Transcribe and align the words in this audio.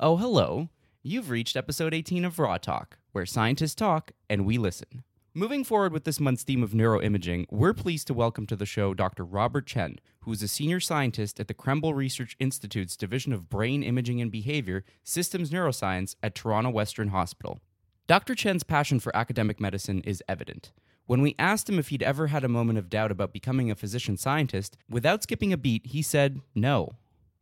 Oh, 0.00 0.16
hello. 0.16 0.68
You've 1.02 1.28
reached 1.28 1.56
episode 1.56 1.92
18 1.92 2.24
of 2.24 2.38
Raw 2.38 2.56
Talk, 2.56 2.98
where 3.10 3.26
scientists 3.26 3.74
talk 3.74 4.12
and 4.30 4.46
we 4.46 4.56
listen. 4.56 5.02
Moving 5.34 5.64
forward 5.64 5.92
with 5.92 6.04
this 6.04 6.20
month's 6.20 6.44
theme 6.44 6.62
of 6.62 6.70
neuroimaging, 6.70 7.46
we're 7.50 7.74
pleased 7.74 8.06
to 8.06 8.14
welcome 8.14 8.46
to 8.46 8.54
the 8.54 8.64
show 8.64 8.94
Dr. 8.94 9.24
Robert 9.24 9.66
Chen, 9.66 9.96
who 10.20 10.30
is 10.30 10.40
a 10.40 10.46
senior 10.46 10.78
scientist 10.78 11.40
at 11.40 11.48
the 11.48 11.54
Krembil 11.54 11.96
Research 11.96 12.36
Institute's 12.38 12.96
Division 12.96 13.32
of 13.32 13.50
Brain 13.50 13.82
Imaging 13.82 14.20
and 14.20 14.30
Behavior, 14.30 14.84
Systems 15.02 15.50
Neuroscience 15.50 16.14
at 16.22 16.36
Toronto 16.36 16.70
Western 16.70 17.08
Hospital. 17.08 17.58
Dr. 18.06 18.36
Chen's 18.36 18.62
passion 18.62 19.00
for 19.00 19.14
academic 19.16 19.58
medicine 19.58 20.02
is 20.02 20.22
evident. 20.28 20.70
When 21.06 21.22
we 21.22 21.34
asked 21.40 21.68
him 21.68 21.80
if 21.80 21.88
he'd 21.88 22.04
ever 22.04 22.28
had 22.28 22.44
a 22.44 22.48
moment 22.48 22.78
of 22.78 22.88
doubt 22.88 23.10
about 23.10 23.32
becoming 23.32 23.68
a 23.68 23.74
physician 23.74 24.16
scientist, 24.16 24.76
without 24.88 25.24
skipping 25.24 25.52
a 25.52 25.56
beat, 25.56 25.86
he 25.86 26.02
said 26.02 26.40
no. 26.54 26.92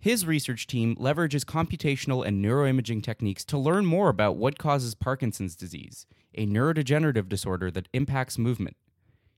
His 0.06 0.24
research 0.24 0.68
team 0.68 0.94
leverages 0.94 1.44
computational 1.44 2.24
and 2.24 2.40
neuroimaging 2.40 3.02
techniques 3.02 3.44
to 3.46 3.58
learn 3.58 3.84
more 3.84 4.08
about 4.08 4.36
what 4.36 4.56
causes 4.56 4.94
Parkinson's 4.94 5.56
disease, 5.56 6.06
a 6.32 6.46
neurodegenerative 6.46 7.28
disorder 7.28 7.72
that 7.72 7.88
impacts 7.92 8.38
movement. 8.38 8.76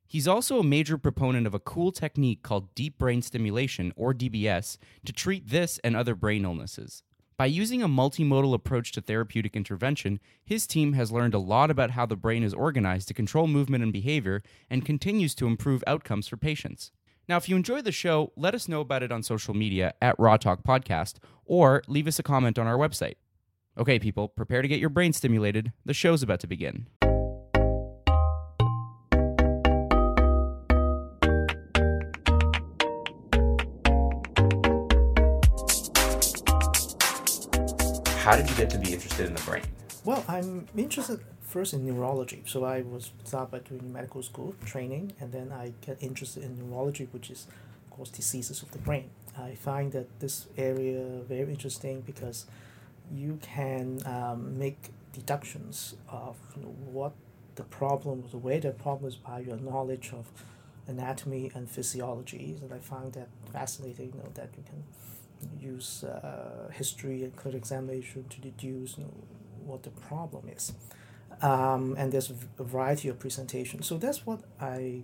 He's 0.06 0.28
also 0.28 0.58
a 0.58 0.62
major 0.62 0.98
proponent 0.98 1.46
of 1.46 1.54
a 1.54 1.58
cool 1.58 1.90
technique 1.90 2.42
called 2.42 2.74
deep 2.74 2.98
brain 2.98 3.22
stimulation, 3.22 3.94
or 3.96 4.12
DBS, 4.12 4.76
to 5.06 5.12
treat 5.14 5.48
this 5.48 5.80
and 5.82 5.96
other 5.96 6.14
brain 6.14 6.44
illnesses. 6.44 7.02
By 7.38 7.46
using 7.46 7.82
a 7.82 7.88
multimodal 7.88 8.52
approach 8.52 8.92
to 8.92 9.00
therapeutic 9.00 9.56
intervention, 9.56 10.20
his 10.44 10.66
team 10.66 10.92
has 10.92 11.10
learned 11.10 11.32
a 11.32 11.38
lot 11.38 11.70
about 11.70 11.92
how 11.92 12.04
the 12.04 12.14
brain 12.14 12.42
is 12.42 12.52
organized 12.52 13.08
to 13.08 13.14
control 13.14 13.46
movement 13.46 13.82
and 13.82 13.92
behavior 13.94 14.42
and 14.68 14.84
continues 14.84 15.34
to 15.36 15.46
improve 15.46 15.82
outcomes 15.86 16.28
for 16.28 16.36
patients. 16.36 16.92
Now, 17.28 17.36
if 17.36 17.46
you 17.46 17.56
enjoy 17.56 17.82
the 17.82 17.92
show, 17.92 18.32
let 18.36 18.54
us 18.54 18.68
know 18.68 18.80
about 18.80 19.02
it 19.02 19.12
on 19.12 19.22
social 19.22 19.52
media 19.52 19.92
at 20.00 20.18
Raw 20.18 20.38
Talk 20.38 20.62
Podcast 20.62 21.16
or 21.44 21.82
leave 21.86 22.06
us 22.06 22.18
a 22.18 22.22
comment 22.22 22.58
on 22.58 22.66
our 22.66 22.78
website. 22.78 23.16
Okay, 23.76 23.98
people, 23.98 24.28
prepare 24.28 24.62
to 24.62 24.68
get 24.68 24.80
your 24.80 24.88
brain 24.88 25.12
stimulated. 25.12 25.72
The 25.84 25.92
show's 25.92 26.22
about 26.22 26.40
to 26.40 26.46
begin. 26.46 26.86
How 38.16 38.36
did 38.36 38.48
you 38.48 38.56
get 38.56 38.70
to 38.70 38.78
be 38.78 38.94
interested 38.94 39.26
in 39.26 39.34
the 39.34 39.42
brain? 39.44 39.64
Well, 40.04 40.24
I'm 40.28 40.66
interested 40.74 41.20
first 41.48 41.72
in 41.72 41.84
neurology. 41.86 42.42
So 42.46 42.64
I 42.64 42.82
was 42.82 43.10
started 43.24 43.50
by 43.50 43.58
doing 43.60 43.92
medical 43.92 44.22
school 44.22 44.54
training, 44.64 45.14
and 45.18 45.32
then 45.32 45.50
I 45.50 45.72
get 45.80 45.96
interested 46.00 46.44
in 46.44 46.58
neurology, 46.58 47.08
which 47.10 47.30
is, 47.30 47.46
of 47.86 47.96
course, 47.96 48.10
diseases 48.10 48.62
of 48.62 48.70
the 48.70 48.78
brain. 48.78 49.10
I 49.36 49.54
find 49.54 49.92
that 49.92 50.20
this 50.20 50.46
area 50.56 51.04
very 51.28 51.48
interesting 51.50 52.02
because 52.02 52.46
you 53.12 53.38
can 53.40 54.00
um, 54.04 54.58
make 54.58 54.90
deductions 55.12 55.94
of 56.08 56.36
you 56.56 56.62
know, 56.62 56.74
what 56.92 57.12
the 57.54 57.62
problem, 57.62 58.24
the 58.30 58.38
way 58.38 58.58
the 58.58 58.72
problem 58.72 59.08
is 59.08 59.16
by 59.16 59.40
your 59.40 59.56
knowledge 59.56 60.10
of 60.12 60.26
anatomy 60.86 61.50
and 61.54 61.70
physiology. 61.70 62.56
And 62.60 62.72
I 62.72 62.78
find 62.78 63.12
that 63.14 63.28
fascinating. 63.52 64.12
You 64.14 64.22
know 64.22 64.30
that 64.34 64.50
you 64.56 64.64
can 64.64 64.82
use 65.60 66.04
uh, 66.04 66.68
history 66.72 67.22
and 67.22 67.34
clinical 67.36 67.58
examination 67.58 68.24
to 68.28 68.40
deduce 68.40 68.98
you 68.98 69.04
know, 69.04 69.14
what 69.64 69.84
the 69.84 69.90
problem 69.90 70.48
is 70.48 70.72
um, 71.42 71.94
and 71.98 72.12
there's 72.12 72.30
a 72.58 72.64
variety 72.64 73.08
of 73.08 73.18
presentations. 73.18 73.86
So 73.86 73.96
that's 73.96 74.26
what 74.26 74.40
I 74.60 75.02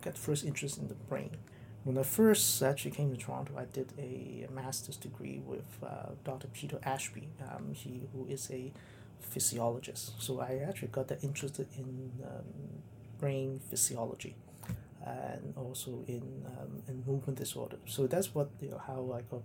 got 0.00 0.16
first 0.16 0.44
interest 0.44 0.78
in 0.78 0.88
the 0.88 0.94
brain. 0.94 1.36
When 1.84 1.96
I 1.96 2.02
first 2.02 2.62
actually 2.62 2.90
came 2.90 3.10
to 3.10 3.16
Toronto, 3.16 3.54
I 3.56 3.64
did 3.64 3.92
a 3.98 4.46
master's 4.52 4.96
degree 4.96 5.40
with 5.44 5.64
uh, 5.82 6.10
Dr. 6.24 6.48
Peter 6.48 6.78
Ashby, 6.84 7.28
um, 7.50 7.72
he 7.72 8.08
who 8.12 8.26
is 8.26 8.50
a 8.50 8.72
physiologist. 9.20 10.20
So 10.20 10.40
I 10.40 10.60
actually 10.68 10.88
got 10.88 11.08
that 11.08 11.22
interested 11.24 11.66
in 11.76 12.12
um, 12.24 12.82
brain 13.18 13.60
physiology 13.70 14.36
and 15.04 15.54
also 15.56 16.04
in, 16.06 16.44
um, 16.46 16.82
in 16.88 17.02
movement 17.06 17.38
disorder. 17.38 17.76
So 17.86 18.06
that's 18.06 18.34
what 18.34 18.50
you 18.60 18.70
know, 18.70 18.80
how 18.86 19.12
I 19.14 19.22
got, 19.22 19.42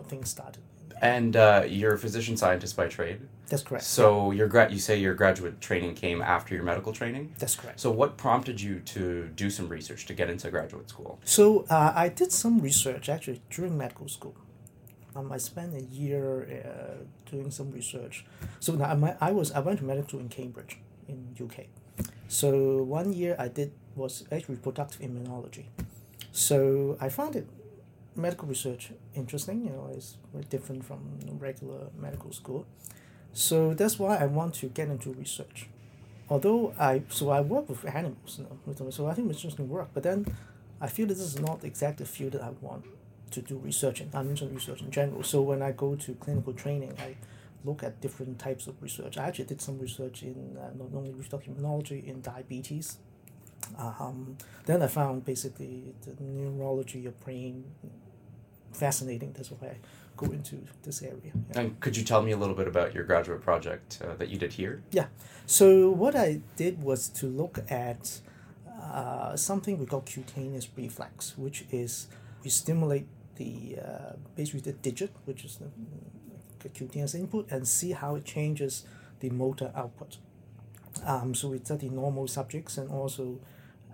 things 0.00 0.30
started. 0.30 0.62
And 1.00 1.36
uh, 1.36 1.64
you're 1.66 1.94
a 1.94 1.98
physician 1.98 2.36
scientist 2.36 2.76
by 2.76 2.86
trade. 2.86 3.20
That's 3.48 3.62
correct. 3.64 3.84
So 3.84 4.30
your 4.30 4.46
gra- 4.46 4.70
you 4.70 4.78
say 4.78 4.98
your 4.98 5.14
graduate 5.14 5.60
training 5.60 5.94
came 5.94 6.22
after 6.22 6.54
your 6.54 6.62
medical 6.62 6.92
training. 6.92 7.34
That's 7.38 7.56
correct. 7.56 7.80
So 7.80 7.90
what 7.90 8.16
prompted 8.16 8.60
you 8.60 8.80
to 8.80 9.28
do 9.34 9.50
some 9.50 9.68
research 9.68 10.06
to 10.06 10.14
get 10.14 10.30
into 10.30 10.48
graduate 10.50 10.88
school? 10.88 11.18
So 11.24 11.66
uh, 11.68 11.92
I 11.94 12.08
did 12.08 12.30
some 12.30 12.60
research 12.60 13.08
actually 13.08 13.42
during 13.50 13.76
medical 13.76 14.08
school. 14.08 14.36
Um, 15.14 15.30
I 15.30 15.38
spent 15.38 15.74
a 15.74 15.82
year 15.82 16.64
uh, 16.64 17.30
doing 17.30 17.50
some 17.50 17.70
research. 17.72 18.24
So 18.60 18.74
now 18.74 18.84
I, 18.86 19.28
I 19.28 19.32
was 19.32 19.52
I 19.52 19.60
went 19.60 19.80
to 19.80 19.84
medical 19.84 20.08
school 20.08 20.20
in 20.20 20.28
Cambridge, 20.28 20.78
in 21.08 21.36
UK. 21.42 21.66
So 22.28 22.82
one 22.82 23.12
year 23.12 23.36
I 23.38 23.48
did 23.48 23.72
was 23.94 24.24
actually 24.32 24.54
reproductive 24.54 25.00
immunology. 25.02 25.66
So 26.30 26.96
I 27.00 27.10
found 27.10 27.36
it 27.36 27.46
medical 28.16 28.48
research 28.48 28.90
interesting. 29.14 29.64
You 29.64 29.70
know, 29.70 29.90
it's 29.94 30.16
very 30.32 30.44
different 30.44 30.84
from 30.84 31.18
regular 31.38 31.88
medical 31.98 32.32
school. 32.32 32.66
So 33.32 33.74
that's 33.74 33.98
why 33.98 34.16
I 34.16 34.26
want 34.26 34.54
to 34.56 34.66
get 34.66 34.88
into 34.88 35.10
research. 35.12 35.68
Although 36.28 36.74
I 36.78 37.02
so 37.08 37.30
I 37.30 37.40
work 37.40 37.68
with 37.68 37.84
animals, 37.84 38.38
you 38.38 38.44
know, 38.44 38.90
so 38.90 39.06
I 39.06 39.14
think 39.14 39.30
it's 39.30 39.38
interesting 39.38 39.68
work. 39.68 39.90
But 39.94 40.02
then 40.02 40.26
I 40.80 40.88
feel 40.88 41.06
this 41.06 41.20
is 41.20 41.38
not 41.38 41.64
exactly 41.64 42.04
the 42.04 42.10
field 42.10 42.32
that 42.32 42.42
I 42.42 42.50
want 42.60 42.84
to 43.30 43.40
do 43.40 43.56
research 43.56 44.00
in. 44.00 44.10
I'm 44.14 44.28
into 44.28 44.46
research 44.46 44.82
in 44.82 44.90
general. 44.90 45.22
So 45.22 45.40
when 45.42 45.62
I 45.62 45.72
go 45.72 45.94
to 45.94 46.14
clinical 46.14 46.52
training, 46.52 46.94
I 46.98 47.16
look 47.64 47.82
at 47.82 48.00
different 48.00 48.38
types 48.38 48.66
of 48.66 48.80
research. 48.82 49.16
I 49.16 49.28
actually 49.28 49.46
did 49.46 49.60
some 49.60 49.78
research 49.78 50.22
in 50.22 50.56
uh, 50.58 50.70
not 50.76 50.88
only 50.94 51.12
reproductive 51.12 51.54
immunology 51.54 52.04
in 52.04 52.20
diabetes. 52.20 52.98
Um, 53.78 54.36
then 54.66 54.82
I 54.82 54.86
found 54.86 55.24
basically 55.24 55.94
the 56.04 56.22
neurology 56.22 57.06
of 57.06 57.18
brain 57.24 57.64
fascinating. 58.72 59.32
That's 59.32 59.50
why 59.50 59.68
I 59.68 59.76
go 60.16 60.26
into 60.32 60.58
this 60.82 61.02
area. 61.02 61.32
Yeah. 61.34 61.60
And 61.60 61.80
could 61.80 61.96
you 61.96 62.04
tell 62.04 62.22
me 62.22 62.32
a 62.32 62.36
little 62.36 62.54
bit 62.54 62.68
about 62.68 62.94
your 62.94 63.04
graduate 63.04 63.42
project 63.42 64.00
uh, 64.02 64.14
that 64.16 64.28
you 64.28 64.38
did 64.38 64.52
here? 64.52 64.82
Yeah. 64.90 65.06
So 65.46 65.90
what 65.90 66.14
I 66.14 66.40
did 66.56 66.82
was 66.82 67.08
to 67.10 67.26
look 67.26 67.58
at 67.70 68.20
uh, 68.82 69.36
something 69.36 69.78
we 69.78 69.86
call 69.86 70.02
cutaneous 70.02 70.68
reflex, 70.76 71.36
which 71.38 71.64
is 71.70 72.08
we 72.42 72.50
stimulate 72.50 73.06
the 73.36 73.78
uh, 73.84 74.12
basically 74.36 74.60
the 74.60 74.72
digit, 74.72 75.10
which 75.24 75.44
is 75.44 75.56
the, 75.56 75.68
the 76.60 76.68
cutaneous 76.68 77.14
input, 77.14 77.50
and 77.50 77.66
see 77.66 77.92
how 77.92 78.16
it 78.16 78.24
changes 78.24 78.84
the 79.20 79.30
motor 79.30 79.72
output. 79.74 80.18
Um, 81.04 81.34
so 81.34 81.48
we 81.48 81.58
study 81.58 81.88
normal 81.88 82.28
subjects 82.28 82.78
and 82.78 82.90
also 82.90 83.40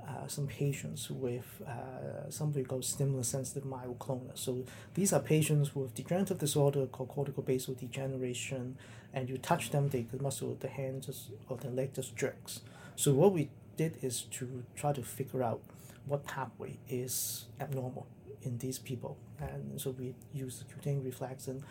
uh, 0.06 0.26
some 0.26 0.46
patients 0.46 1.10
with 1.10 1.62
uh, 1.66 2.30
something 2.30 2.64
called 2.64 2.84
stimulus 2.84 3.28
sensitive 3.28 3.64
myoclonus. 3.64 4.38
So 4.38 4.64
these 4.94 5.12
are 5.12 5.20
patients 5.20 5.74
with 5.74 5.94
degenerative 5.94 6.38
disorder 6.38 6.86
called 6.86 7.10
corticobasal 7.10 7.78
degeneration, 7.78 8.76
and 9.12 9.28
you 9.28 9.38
touch 9.38 9.70
them, 9.70 9.88
they, 9.88 10.02
the 10.02 10.22
muscle 10.22 10.52
of 10.52 10.60
the 10.60 10.68
hand 10.68 11.02
just, 11.02 11.30
or 11.48 11.56
the 11.56 11.68
leg 11.68 11.94
just 11.94 12.16
jerks. 12.16 12.60
So 12.96 13.12
what 13.12 13.32
we 13.32 13.50
did 13.76 13.98
is 14.02 14.22
to 14.22 14.64
try 14.76 14.92
to 14.92 15.02
figure 15.02 15.42
out 15.42 15.60
what 16.06 16.26
pathway 16.26 16.78
is 16.88 17.46
abnormal 17.60 18.06
in 18.42 18.58
these 18.58 18.78
people, 18.78 19.18
and 19.40 19.80
so 19.80 19.90
we 19.90 20.14
use 20.32 20.58
the 20.58 20.64
cutaneous 20.72 21.04
reflex 21.04 21.48
and 21.48 21.62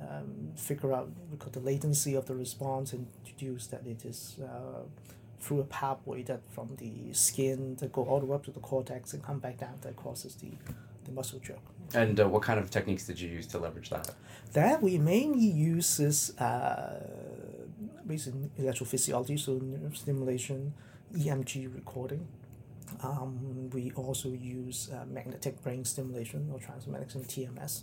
um, 0.00 0.52
figure 0.56 0.92
out 0.92 1.10
the 1.52 1.60
latency 1.60 2.14
of 2.14 2.26
the 2.26 2.34
response 2.34 2.92
and 2.92 3.06
deduce 3.24 3.66
that 3.68 3.86
it 3.86 4.04
is 4.04 4.36
uh, 4.42 4.82
through 5.40 5.60
a 5.60 5.64
pathway 5.64 6.22
that 6.22 6.40
from 6.50 6.74
the 6.78 7.12
skin 7.12 7.76
that 7.76 7.92
go 7.92 8.02
all 8.04 8.20
the 8.20 8.26
way 8.26 8.34
up 8.34 8.44
to 8.44 8.50
the 8.50 8.60
cortex 8.60 9.12
and 9.12 9.22
come 9.22 9.38
back 9.38 9.58
down 9.58 9.74
that 9.82 9.94
causes 9.96 10.34
the, 10.36 10.50
the 11.04 11.12
muscle 11.12 11.38
jerk. 11.38 11.58
And 11.92 12.18
uh, 12.18 12.28
what 12.28 12.42
kind 12.42 12.58
of 12.58 12.70
techniques 12.70 13.06
did 13.06 13.20
you 13.20 13.28
use 13.28 13.46
to 13.48 13.58
leverage 13.58 13.90
that? 13.90 14.10
That 14.52 14.82
we 14.82 14.98
mainly 14.98 15.46
use 15.46 16.00
is 16.00 16.36
uh, 16.38 17.00
basically 18.06 18.50
electrophysiology, 18.58 19.38
so 19.38 19.54
nerve 19.54 19.96
stimulation, 19.96 20.72
EMG 21.14 21.74
recording. 21.74 22.26
Um, 23.02 23.70
we 23.70 23.92
also 23.92 24.30
use 24.30 24.88
uh, 24.92 25.04
magnetic 25.06 25.62
brain 25.62 25.84
stimulation 25.84 26.48
or 26.52 26.58
transmagnetic 26.58 27.22
TMS 27.22 27.82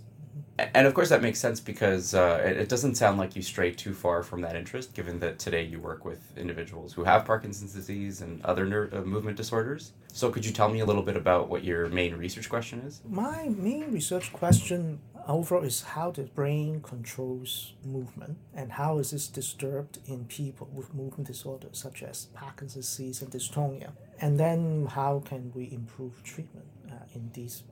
and 0.74 0.88
of 0.88 0.94
course 0.94 1.10
that 1.10 1.22
makes 1.22 1.40
sense 1.40 1.60
because 1.60 2.14
uh, 2.14 2.42
it, 2.46 2.58
it, 2.58 2.70
doesn't 2.70 2.96
sound 2.96 3.18
like 3.18 3.36
you 3.36 3.42
stray 3.42 3.72
too 3.72 3.94
far 3.94 4.24
from 4.24 4.42
that 4.42 4.56
interest 4.56 4.94
given 4.94 5.20
that 5.20 5.40
today 5.40 5.64
you 5.64 5.80
work 5.80 6.06
with 6.06 6.38
individuals 6.38 6.94
who 6.94 7.04
have 7.04 7.26
parkinson's 7.26 7.74
disease 7.74 8.22
and 8.22 8.44
other 8.46 8.66
ner- 8.66 8.90
uh, 8.94 9.02
movement 9.02 9.38
disorders. 9.38 9.94
So 10.14 10.30
could 10.30 10.46
you 10.46 10.52
tell 10.52 10.70
me 10.70 10.82
a 10.82 10.86
little 10.86 11.04
bit 11.04 11.16
about 11.16 11.50
what 11.50 11.64
your 11.64 11.88
main 11.88 12.16
research 12.16 12.50
question 12.50 12.80
is? 12.82 13.02
My 13.08 13.50
main 13.50 13.92
research 13.92 14.32
question 14.34 15.00
overall 15.28 15.64
is 15.64 15.82
how 15.82 16.12
the 16.12 16.24
brain 16.24 16.82
controls 16.82 17.74
movement 17.86 18.38
and 18.54 18.74
how 18.74 18.98
is 18.98 19.12
this 19.12 19.28
disturbed 19.28 20.00
in 20.06 20.26
people 20.26 20.70
with 20.74 20.94
movement 20.94 21.28
disorders 21.28 21.78
such 21.78 22.04
as 22.04 22.26
parkinson's 22.34 22.88
disease 22.88 23.22
and 23.22 23.32
dystonia. 23.32 23.92
And 24.20 24.40
then 24.40 24.88
how 24.88 25.24
can 25.26 25.52
we 25.56 25.72
improve 25.72 26.24
treatment 26.24 26.68
uh, 26.90 26.96
in 27.16 27.32
these 27.34 27.64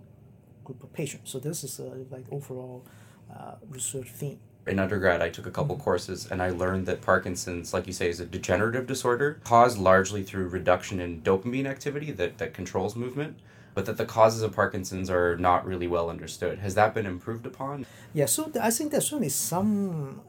group 0.69 0.83
of 0.83 0.93
patients. 0.93 1.31
So 1.31 1.39
this 1.39 1.63
is 1.63 1.79
a 1.79 2.05
like 2.11 2.25
overall 2.31 2.85
uh, 3.35 3.55
research 3.67 4.09
theme. 4.11 4.39
in 4.67 4.77
undergrad, 4.77 5.19
I 5.19 5.29
took 5.29 5.47
a 5.47 5.51
couple 5.51 5.75
courses 5.77 6.27
and 6.29 6.41
I 6.41 6.49
learned 6.51 6.85
that 6.85 7.01
Parkinson's, 7.01 7.73
like 7.73 7.87
you 7.87 7.93
say, 7.93 8.07
is 8.09 8.19
a 8.19 8.25
degenerative 8.25 8.85
disorder 8.85 9.39
caused 9.43 9.77
largely 9.79 10.21
through 10.21 10.47
reduction 10.49 10.99
in 10.99 11.21
dopamine 11.21 11.65
activity 11.65 12.11
that, 12.11 12.37
that 12.37 12.53
controls 12.53 12.95
movement, 12.95 13.39
but 13.73 13.85
that 13.87 13.97
the 13.97 14.05
causes 14.05 14.43
of 14.43 14.53
Parkinson's 14.53 15.09
are 15.09 15.35
not 15.37 15.65
really 15.65 15.87
well 15.87 16.07
understood. 16.07 16.59
Has 16.59 16.75
that 16.75 16.93
been 16.93 17.07
improved 17.07 17.45
upon? 17.47 17.87
Yeah, 18.13 18.27
so 18.27 18.51
I 18.61 18.69
think 18.69 18.91
there's 18.91 19.07
certainly 19.07 19.29
some 19.29 20.21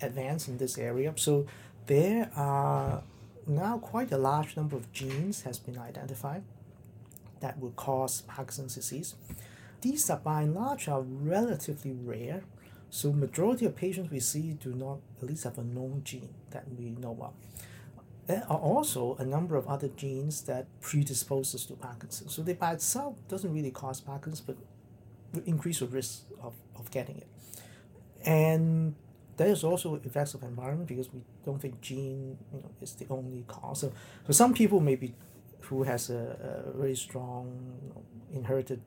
advance 0.00 0.46
in 0.46 0.58
this 0.58 0.78
area. 0.78 1.12
So 1.16 1.46
there 1.86 2.30
are 2.36 3.02
now 3.48 3.78
quite 3.78 4.12
a 4.12 4.18
large 4.18 4.56
number 4.56 4.76
of 4.76 4.92
genes 4.92 5.42
has 5.42 5.58
been 5.58 5.78
identified 5.90 6.44
that 7.40 7.58
will 7.60 7.70
cause 7.88 8.22
Parkinson's 8.22 8.74
disease. 8.74 9.14
These 9.80 10.10
are 10.10 10.18
by 10.18 10.42
and 10.42 10.54
large 10.54 10.88
are 10.88 11.02
relatively 11.02 11.92
rare 11.92 12.42
so 12.90 13.12
majority 13.12 13.66
of 13.66 13.76
patients 13.76 14.10
we 14.10 14.20
see 14.20 14.52
do 14.52 14.72
not 14.72 14.98
at 15.20 15.28
least 15.28 15.44
have 15.44 15.58
a 15.58 15.62
known 15.62 16.02
gene 16.04 16.34
that 16.50 16.64
we 16.76 16.90
know 16.90 17.16
of. 17.20 17.32
There 18.26 18.44
are 18.48 18.58
also 18.58 19.16
a 19.18 19.24
number 19.24 19.56
of 19.56 19.66
other 19.66 19.88
genes 19.88 20.42
that 20.42 20.66
predispose 20.80 21.54
us 21.54 21.64
to 21.66 21.74
Parkinson's. 21.74 22.34
So 22.34 22.42
they 22.42 22.54
by 22.54 22.72
itself 22.72 23.16
doesn't 23.28 23.52
really 23.52 23.70
cause 23.70 24.00
Parkinson's, 24.00 24.40
but 24.40 24.56
increase 25.46 25.80
the 25.80 25.86
risk 25.86 26.24
of, 26.42 26.54
of 26.76 26.90
getting 26.90 27.18
it. 27.18 27.28
And 28.24 28.94
there's 29.36 29.64
also 29.64 30.00
effects 30.04 30.34
of 30.34 30.42
environment 30.42 30.88
because 30.88 31.12
we 31.12 31.20
don't 31.44 31.60
think 31.60 31.80
gene 31.80 32.38
you 32.52 32.60
know 32.60 32.70
is 32.80 32.94
the 32.94 33.06
only 33.10 33.44
cause. 33.46 33.80
So 33.80 33.92
some 34.30 34.52
people 34.54 34.80
maybe 34.80 35.14
who 35.60 35.82
has 35.82 36.10
a, 36.10 36.72
a 36.74 36.78
very 36.78 36.96
strong 36.96 37.76
you 37.82 37.88
know, 37.90 38.02
inherited 38.32 38.80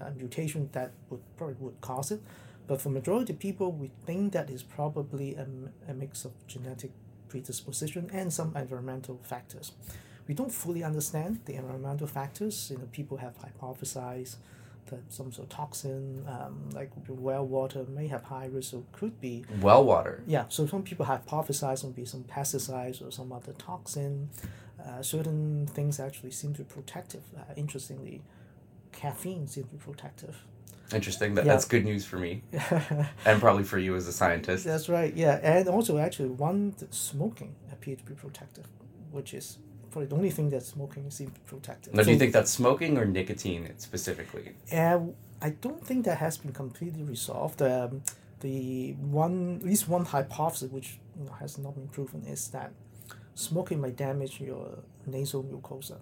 uh, 0.00 0.10
mutation 0.16 0.68
that 0.72 0.92
would 1.10 1.20
probably 1.36 1.56
would 1.58 1.80
cause 1.80 2.10
it. 2.10 2.20
But 2.66 2.80
for 2.80 2.90
majority 2.90 3.32
of 3.32 3.38
people, 3.38 3.72
we 3.72 3.90
think 4.04 4.32
that 4.34 4.50
is 4.50 4.62
probably 4.62 5.34
a, 5.34 5.46
a 5.88 5.94
mix 5.94 6.24
of 6.24 6.32
genetic 6.46 6.90
predisposition 7.28 8.10
and 8.12 8.32
some 8.32 8.54
environmental 8.56 9.20
factors. 9.22 9.72
We 10.26 10.34
don't 10.34 10.52
fully 10.52 10.84
understand 10.84 11.40
the 11.46 11.54
environmental 11.54 12.06
factors. 12.06 12.68
You 12.70 12.78
know, 12.78 12.88
people 12.92 13.16
have 13.16 13.34
hypothesized 13.38 14.36
that 14.90 15.12
some 15.12 15.32
sort 15.32 15.50
of 15.50 15.56
toxin, 15.56 16.24
um, 16.26 16.70
like 16.72 16.90
well 17.08 17.46
water, 17.46 17.84
may 17.88 18.06
have 18.08 18.24
high 18.24 18.46
risk, 18.46 18.70
so 18.70 18.84
could 18.92 19.20
be 19.20 19.44
well 19.60 19.84
water. 19.84 20.22
Yeah, 20.26 20.44
so 20.48 20.66
some 20.66 20.82
people 20.82 21.06
hypothesize 21.06 21.84
it 21.84 21.94
be 21.94 22.04
some 22.04 22.24
pesticides 22.24 23.06
or 23.06 23.10
some 23.10 23.32
other 23.32 23.52
toxin. 23.52 24.30
Uh, 24.84 25.02
certain 25.02 25.66
things 25.66 25.98
actually 25.98 26.30
seem 26.30 26.52
to 26.54 26.62
be 26.62 26.72
protective. 26.72 27.22
Uh, 27.36 27.52
interestingly, 27.56 28.22
caffeine 28.98 29.46
seems 29.46 29.68
to 29.68 29.72
be 29.72 29.78
protective. 29.78 30.44
Interesting. 30.92 31.34
That, 31.34 31.44
yeah. 31.44 31.52
That's 31.52 31.64
good 31.64 31.84
news 31.84 32.04
for 32.04 32.18
me. 32.18 32.42
and 33.24 33.40
probably 33.40 33.62
for 33.62 33.78
you 33.78 33.94
as 33.94 34.06
a 34.08 34.12
scientist. 34.12 34.64
That's 34.64 34.88
right. 34.88 35.14
Yeah. 35.14 35.38
And 35.42 35.68
also, 35.68 35.98
actually, 35.98 36.30
one, 36.30 36.74
smoking 36.90 37.54
appeared 37.70 37.98
to 37.98 38.04
be 38.04 38.14
protective, 38.14 38.66
which 39.12 39.34
is 39.34 39.58
probably 39.90 40.06
the 40.06 40.16
only 40.16 40.30
thing 40.30 40.50
that 40.50 40.62
smoking 40.62 41.10
seems 41.10 41.30
protective. 41.46 41.94
Now, 41.94 42.02
so, 42.02 42.06
do 42.06 42.12
you 42.12 42.18
think 42.18 42.32
that's 42.32 42.50
smoking 42.50 42.98
or 42.98 43.04
nicotine 43.04 43.70
specifically? 43.76 44.54
Uh, 44.72 45.00
I 45.40 45.50
don't 45.50 45.86
think 45.86 46.04
that 46.06 46.18
has 46.18 46.38
been 46.38 46.52
completely 46.52 47.04
resolved. 47.04 47.62
Um, 47.62 48.02
the 48.40 48.92
one, 48.94 49.58
at 49.60 49.66
least 49.66 49.88
one 49.88 50.04
hypothesis 50.06 50.70
which 50.70 50.98
you 51.18 51.26
know, 51.26 51.32
has 51.32 51.58
not 51.58 51.74
been 51.74 51.88
proven 51.88 52.24
is 52.24 52.48
that 52.48 52.72
smoking 53.34 53.80
might 53.80 53.96
damage 53.96 54.40
your 54.40 54.78
nasal 55.06 55.44
mucosa, 55.44 55.98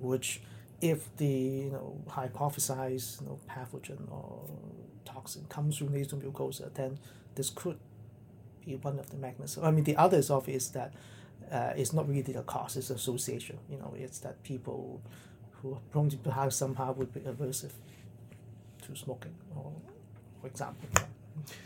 which 0.00 0.40
if 0.80 1.14
the 1.16 1.26
you 1.26 1.70
know 1.70 1.96
hypothesized 2.08 3.20
you 3.20 3.26
know 3.26 3.38
pathogen 3.48 4.10
or 4.10 4.48
toxin 5.04 5.44
comes 5.48 5.78
through 5.78 5.90
nasal 5.90 6.18
mucosa, 6.18 6.72
then 6.74 6.98
this 7.34 7.50
could 7.50 7.78
be 8.64 8.76
one 8.76 8.98
of 8.98 9.10
the 9.10 9.16
mechanisms. 9.16 9.64
I 9.64 9.70
mean, 9.70 9.84
the 9.84 9.96
other 9.96 10.18
is 10.18 10.30
obvious 10.30 10.68
that 10.68 10.92
uh, 11.50 11.72
it's 11.76 11.92
not 11.92 12.08
really 12.08 12.22
the 12.22 12.42
cause; 12.42 12.76
it's 12.76 12.90
association. 12.90 13.58
You 13.70 13.78
know, 13.78 13.94
it's 13.96 14.18
that 14.20 14.42
people 14.42 15.00
who 15.52 15.74
are 15.74 15.80
prone 15.90 16.08
to 16.10 16.16
perhaps 16.16 16.56
somehow 16.56 16.92
would 16.92 17.12
be 17.12 17.20
aversive 17.20 17.72
to 18.82 18.96
smoking, 18.96 19.34
or 19.54 19.72
for 20.40 20.46
example. 20.46 20.88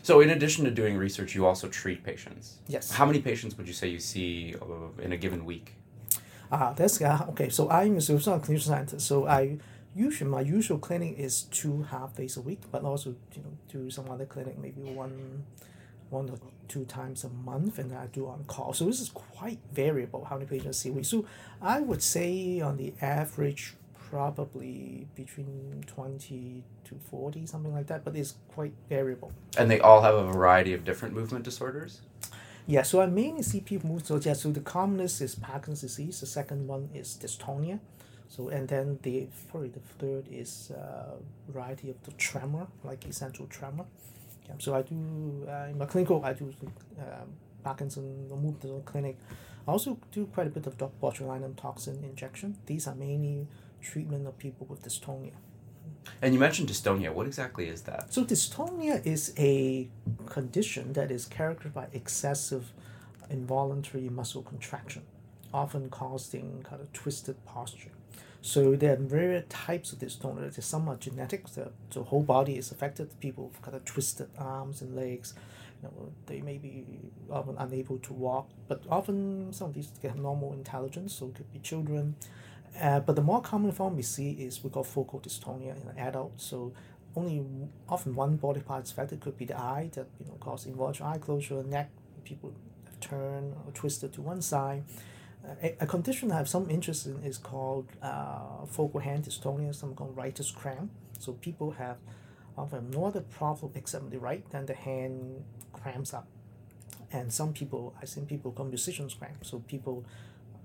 So, 0.03 0.21
in 0.21 0.29
addition 0.29 0.65
to 0.65 0.71
doing 0.71 0.97
research, 0.97 1.35
you 1.35 1.45
also 1.45 1.67
treat 1.67 2.03
patients. 2.03 2.59
Yes. 2.67 2.91
How 2.91 3.05
many 3.05 3.19
patients 3.21 3.57
would 3.57 3.67
you 3.67 3.73
say 3.73 3.87
you 3.87 3.99
see 3.99 4.55
uh, 4.61 5.01
in 5.01 5.11
a 5.11 5.17
given 5.17 5.45
week? 5.45 5.75
Ah, 6.51 6.73
that's 6.73 7.01
uh, 7.01 7.25
okay. 7.29 7.49
So 7.49 7.69
I'm 7.69 7.97
a 7.97 8.01
social 8.01 8.39
clinical 8.39 8.65
scientist. 8.65 9.07
So 9.07 9.27
I 9.27 9.57
usually 9.95 10.29
my 10.29 10.41
usual 10.41 10.77
clinic 10.77 11.17
is 11.17 11.43
two 11.43 11.83
half 11.83 12.15
days 12.15 12.37
a 12.37 12.41
week, 12.41 12.61
but 12.71 12.83
also 12.83 13.15
you 13.33 13.41
know 13.43 13.57
do 13.71 13.89
some 13.89 14.09
other 14.09 14.25
clinic 14.25 14.57
maybe 14.57 14.81
one 14.81 15.43
one 16.09 16.29
or 16.29 16.37
two 16.67 16.85
times 16.85 17.23
a 17.23 17.29
month, 17.29 17.79
and 17.79 17.93
I 17.93 18.07
do 18.07 18.27
on 18.27 18.43
call. 18.45 18.73
So 18.73 18.85
this 18.85 18.99
is 18.99 19.09
quite 19.09 19.59
variable 19.73 20.25
how 20.25 20.35
many 20.35 20.47
patients 20.47 20.79
see 20.79 20.89
a 20.89 20.93
week. 20.93 21.05
So 21.05 21.25
I 21.61 21.79
would 21.79 22.03
say 22.03 22.59
on 22.61 22.77
the 22.77 22.93
average 23.01 23.75
probably 24.09 25.07
between 25.15 25.83
20 25.87 26.63
to 26.85 26.95
40 27.09 27.45
something 27.47 27.73
like 27.73 27.87
that 27.87 28.05
but 28.05 28.15
it's 28.15 28.35
quite 28.47 28.71
variable 28.87 29.31
and 29.57 29.69
they 29.69 29.79
all 29.79 30.01
have 30.01 30.15
a 30.15 30.31
variety 30.31 30.73
of 30.73 30.85
different 30.85 31.13
movement 31.13 31.43
disorders 31.43 32.01
yeah, 32.67 32.81
so 32.81 33.01
I 33.01 33.05
mainly 33.05 33.43
see 33.43 33.61
people 33.61 33.89
move. 33.89 34.05
So 34.05 34.17
yeah, 34.17 34.33
so 34.33 34.51
the 34.51 34.59
commonest 34.59 35.21
is 35.21 35.35
Parkinson's 35.35 35.81
disease. 35.81 36.19
The 36.19 36.25
second 36.25 36.67
one 36.67 36.89
is 36.93 37.17
dystonia. 37.21 37.79
So 38.27 38.49
and 38.49 38.67
then 38.67 38.99
the 39.03 39.27
probably 39.49 39.69
the 39.69 39.79
third 39.99 40.27
is 40.31 40.71
uh, 40.71 41.15
variety 41.47 41.89
of 41.89 42.01
the 42.03 42.11
tremor, 42.13 42.67
like 42.83 43.05
essential 43.05 43.45
tremor. 43.47 43.85
Yeah, 44.47 44.55
so 44.59 44.73
I 44.75 44.81
do 44.81 45.47
uh, 45.47 45.69
in 45.69 45.77
my 45.77 45.85
clinical 45.85 46.23
I 46.25 46.33
do 46.33 46.53
uh, 46.99 47.25
Parkinson 47.63 48.27
movement 48.29 48.85
clinic. 48.85 49.17
I 49.67 49.71
also 49.71 49.97
do 50.11 50.25
quite 50.27 50.47
a 50.47 50.49
bit 50.49 50.67
of 50.67 50.77
botulinum 51.01 51.55
toxin 51.55 52.03
injection. 52.03 52.57
These 52.65 52.87
are 52.87 52.95
mainly 52.95 53.47
treatment 53.81 54.27
of 54.27 54.37
people 54.37 54.67
with 54.67 54.83
dystonia. 54.83 55.33
And 56.21 56.33
you 56.33 56.39
mentioned 56.39 56.69
dystonia. 56.69 57.13
What 57.13 57.27
exactly 57.27 57.67
is 57.67 57.81
that? 57.83 58.13
So 58.13 58.23
dystonia 58.23 59.05
is 59.05 59.33
a 59.37 59.89
condition 60.25 60.93
that 60.93 61.11
is 61.11 61.25
characterized 61.25 61.75
by 61.75 61.87
excessive 61.93 62.71
involuntary 63.29 64.09
muscle 64.09 64.43
contraction, 64.43 65.03
often 65.53 65.89
causing 65.89 66.63
kind 66.63 66.81
of 66.81 66.91
twisted 66.93 67.43
posture. 67.45 67.91
So 68.41 68.75
there 68.75 68.93
are 68.93 68.97
various 68.97 69.45
types 69.49 69.91
of 69.91 69.99
dystonia. 69.99 70.53
Some 70.61 70.87
are 70.87 70.95
genetic, 70.95 71.47
the, 71.49 71.71
the 71.89 72.03
whole 72.03 72.21
body 72.21 72.57
is 72.57 72.71
affected. 72.71 73.19
People 73.19 73.47
with 73.47 73.61
kind 73.63 73.75
of 73.75 73.83
twisted 73.85 74.29
arms 74.37 74.81
and 74.83 74.95
legs. 74.95 75.33
You 75.81 75.89
know, 75.89 76.11
they 76.27 76.41
may 76.41 76.59
be 76.59 76.85
often 77.29 77.55
unable 77.57 77.97
to 77.97 78.13
walk, 78.13 78.49
but 78.67 78.83
often 78.89 79.51
some 79.51 79.69
of 79.69 79.73
these 79.73 79.87
get 80.01 80.15
normal 80.15 80.53
intelligence, 80.53 81.13
so 81.15 81.25
it 81.27 81.35
could 81.35 81.51
be 81.51 81.59
children. 81.59 82.15
Uh, 82.79 82.99
but 82.99 83.15
the 83.15 83.21
more 83.21 83.41
common 83.41 83.71
form 83.71 83.95
we 83.95 84.01
see 84.01 84.31
is 84.31 84.63
we 84.63 84.69
call 84.69 84.83
focal 84.83 85.19
dystonia 85.19 85.75
in 85.75 85.97
adults. 85.97 86.43
So 86.45 86.73
only 87.15 87.43
often 87.87 88.15
one 88.15 88.35
body 88.35 88.61
part 88.61 88.83
is 88.83 88.91
affected. 88.91 89.21
Could 89.21 89.37
be 89.37 89.45
the 89.45 89.57
eye 89.57 89.89
that 89.93 90.07
you 90.19 90.25
know 90.25 90.33
cause 90.39 90.65
involuntary 90.65 91.09
eye 91.09 91.17
closure, 91.17 91.63
neck 91.63 91.89
people 92.25 92.53
turn 92.99 93.53
or 93.65 93.71
twisted 93.73 94.11
to 94.13 94.21
one 94.21 94.41
side. 94.41 94.83
Uh, 95.45 95.53
a, 95.61 95.77
a, 95.81 95.85
condition 95.85 96.31
I 96.31 96.37
have 96.37 96.49
some 96.49 96.69
interest 96.69 97.05
in 97.05 97.23
is 97.23 97.37
called 97.37 97.87
uh, 98.01 98.65
focal 98.67 98.99
hand 98.99 99.25
dystonia, 99.25 99.73
some 99.73 99.93
called 99.93 100.17
writer's 100.17 100.51
cramp. 100.51 100.91
So 101.19 101.33
people 101.33 101.71
have 101.71 101.97
often 102.57 102.89
no 102.91 103.05
other 103.05 103.21
problem 103.21 103.73
except 103.75 104.09
the 104.09 104.19
right, 104.19 104.43
then 104.49 104.65
the 104.65 104.73
hand 104.73 105.43
cramps 105.71 106.13
up. 106.13 106.27
And 107.11 107.31
some 107.31 107.53
people, 107.53 107.95
I 108.01 108.05
think 108.05 108.27
people 108.27 108.51
call 108.51 108.65
musician's 108.65 109.13
cramp. 109.13 109.45
So 109.45 109.59
people 109.59 110.05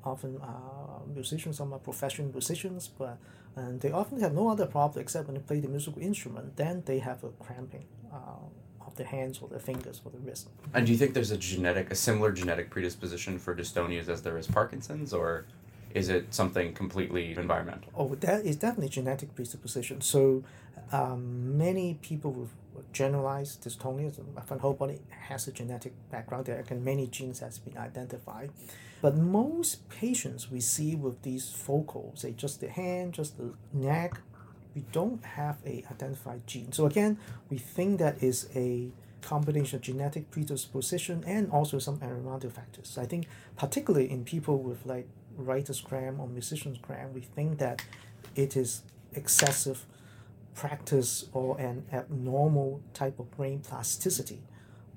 often 0.05 0.39
are 0.43 1.03
musicians, 1.15 1.59
some 1.59 1.73
are 1.73 1.79
professional 1.79 2.31
musicians, 2.33 2.89
but 2.89 3.19
and 3.57 3.81
they 3.81 3.91
often 3.91 4.21
have 4.21 4.33
no 4.33 4.49
other 4.49 4.67
problem 4.67 5.03
except 5.03 5.27
when 5.27 5.35
they 5.35 5.43
play 5.43 5.61
the 5.61 5.69
musical 5.69 6.01
instrument. 6.01 6.57
Then 6.57 6.83
they 6.87 7.01
have 7.01 7.25
a 7.25 7.31
cramping 7.31 7.85
uh, 8.13 8.87
of 8.87 8.95
the 8.97 9.05
hands 9.05 9.41
or 9.41 9.49
their 9.49 9.59
fingers 9.59 10.01
or 10.05 10.11
their 10.13 10.21
wrist. 10.21 10.49
And 10.73 10.87
do 10.87 10.93
you 10.93 10.99
think 10.99 11.15
there's 11.15 11.33
a 11.33 11.37
genetic, 11.37 11.91
a 11.91 11.95
similar 11.95 12.33
genetic 12.33 12.71
predisposition 12.71 13.39
for 13.39 13.55
dystonias 13.55 14.09
as 14.09 14.23
there 14.23 14.39
is 14.39 14.47
Parkinson's, 14.47 15.13
or 15.13 15.47
is 15.95 16.09
it 16.09 16.33
something 16.33 16.73
completely 16.75 17.35
environmental? 17.37 17.91
Oh, 17.97 18.15
that 18.15 18.45
is 18.47 18.57
definitely 18.57 18.91
genetic 18.91 19.35
predisposition. 19.35 20.01
So 20.01 20.45
um, 20.93 21.59
many 21.59 21.95
people 21.95 22.31
with 22.31 22.51
generalized 22.93 23.65
dystonia, 23.65 24.15
the 24.47 24.59
whole 24.59 24.75
body 24.75 25.01
has 25.29 25.47
a 25.49 25.53
genetic 25.53 25.93
background. 26.11 26.47
There 26.47 26.65
are 26.69 26.75
many 26.75 27.07
genes 27.07 27.41
has 27.41 27.59
been 27.59 27.77
identified. 27.77 28.51
But 29.03 29.17
most 29.17 29.89
patients 29.89 30.51
we 30.51 30.61
see 30.61 30.95
with 30.95 31.23
these 31.23 31.49
focal, 31.51 32.13
say 32.17 32.33
just 32.33 32.61
the 32.61 32.69
hand, 32.69 33.15
just 33.15 33.39
the 33.39 33.55
neck, 33.73 34.21
we 34.75 34.83
don't 34.93 35.25
have 35.25 35.59
a 35.67 35.85
identified 35.91 36.47
gene. 36.47 36.73
So 36.73 36.87
again, 36.87 37.19
we 37.49 37.59
think 37.59 37.99
that 37.99 38.23
is 38.23 38.49
a 38.55 38.91
combination 39.23 39.77
of 39.77 39.83
genetic 39.83 40.31
predisposition 40.31 41.25
and 41.27 41.51
also 41.51 41.79
some 41.79 41.95
environmental 41.95 42.51
factors. 42.51 42.97
I 42.99 43.07
think 43.07 43.27
particularly 43.57 44.11
in 44.11 44.25
people 44.25 44.59
with 44.59 44.85
like 44.87 45.09
writer's 45.37 45.81
cramp 45.81 46.21
or 46.21 46.29
musician's 46.29 46.79
cramp, 46.79 47.15
we 47.15 47.21
think 47.21 47.59
that 47.59 47.83
it 48.35 48.57
is 48.57 48.83
excessive 49.15 49.87
practice 50.55 51.27
or 51.33 51.59
an 51.59 51.85
abnormal 51.93 52.83
type 52.93 53.19
of 53.19 53.31
brain 53.31 53.61
plasticity 53.61 54.43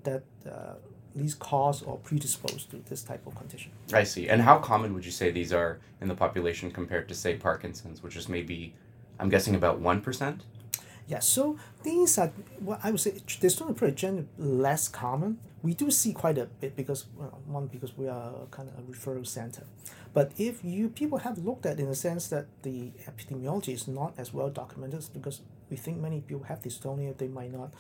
that 0.04 0.24
uh, 0.46 0.74
least 1.16 1.40
cause 1.40 1.82
or 1.82 1.98
predisposed 1.98 2.72
to 2.72 2.78
this 2.90 3.04
type 3.04 3.26
of 3.28 3.36
condition. 3.36 3.72
I 3.94 4.04
see. 4.04 4.30
And 4.30 4.42
how 4.42 4.60
common 4.60 4.94
would 4.94 5.06
you 5.06 5.12
say 5.12 5.32
these 5.32 5.54
are 5.54 5.80
in 6.02 6.08
the 6.08 6.16
population 6.16 6.72
compared 6.72 7.08
to, 7.10 7.16
say, 7.16 7.36
Parkinson's, 7.36 8.02
which 8.02 8.16
is 8.16 8.28
maybe, 8.28 8.74
I'm 9.20 9.30
guessing, 9.30 9.56
about 9.56 9.82
1%? 9.82 10.40
Yeah, 11.08 11.20
so 11.20 11.58
these 11.84 12.18
are 12.18 12.32
what 12.60 12.80
I 12.82 12.92
would 12.92 13.00
say 13.00 13.12
dystonia 13.12 13.76
pretty 13.76 13.96
generally 13.96 14.28
less 14.38 14.88
common. 14.88 15.38
We 15.62 15.74
do 15.74 15.92
see 15.92 16.14
quite 16.14 16.38
a 16.38 16.46
bit 16.46 16.78
because 16.78 17.06
well, 17.18 17.40
one 17.46 17.68
because 17.68 17.98
we 17.98 18.08
are 18.08 18.32
kind 18.52 18.70
of 18.70 18.80
a 18.80 18.82
referral 18.90 19.28
center, 19.28 19.64
but 20.14 20.32
if 20.38 20.64
you 20.64 20.90
people 20.90 21.20
have 21.20 21.38
looked 21.40 21.66
at 21.66 21.80
in 21.80 21.88
the 21.88 21.96
sense 21.96 22.28
that 22.28 22.46
the 22.64 22.92
epidemiology 23.06 23.74
is 23.74 23.88
not 23.88 24.14
as 24.18 24.34
well 24.34 24.50
documented 24.50 25.06
because 25.14 25.42
we 25.70 25.78
think 25.78 26.00
many 26.00 26.22
people 26.22 26.44
have 26.44 26.62
dystonia 26.62 27.18
they 27.18 27.28
might 27.28 27.52
not 27.52 27.74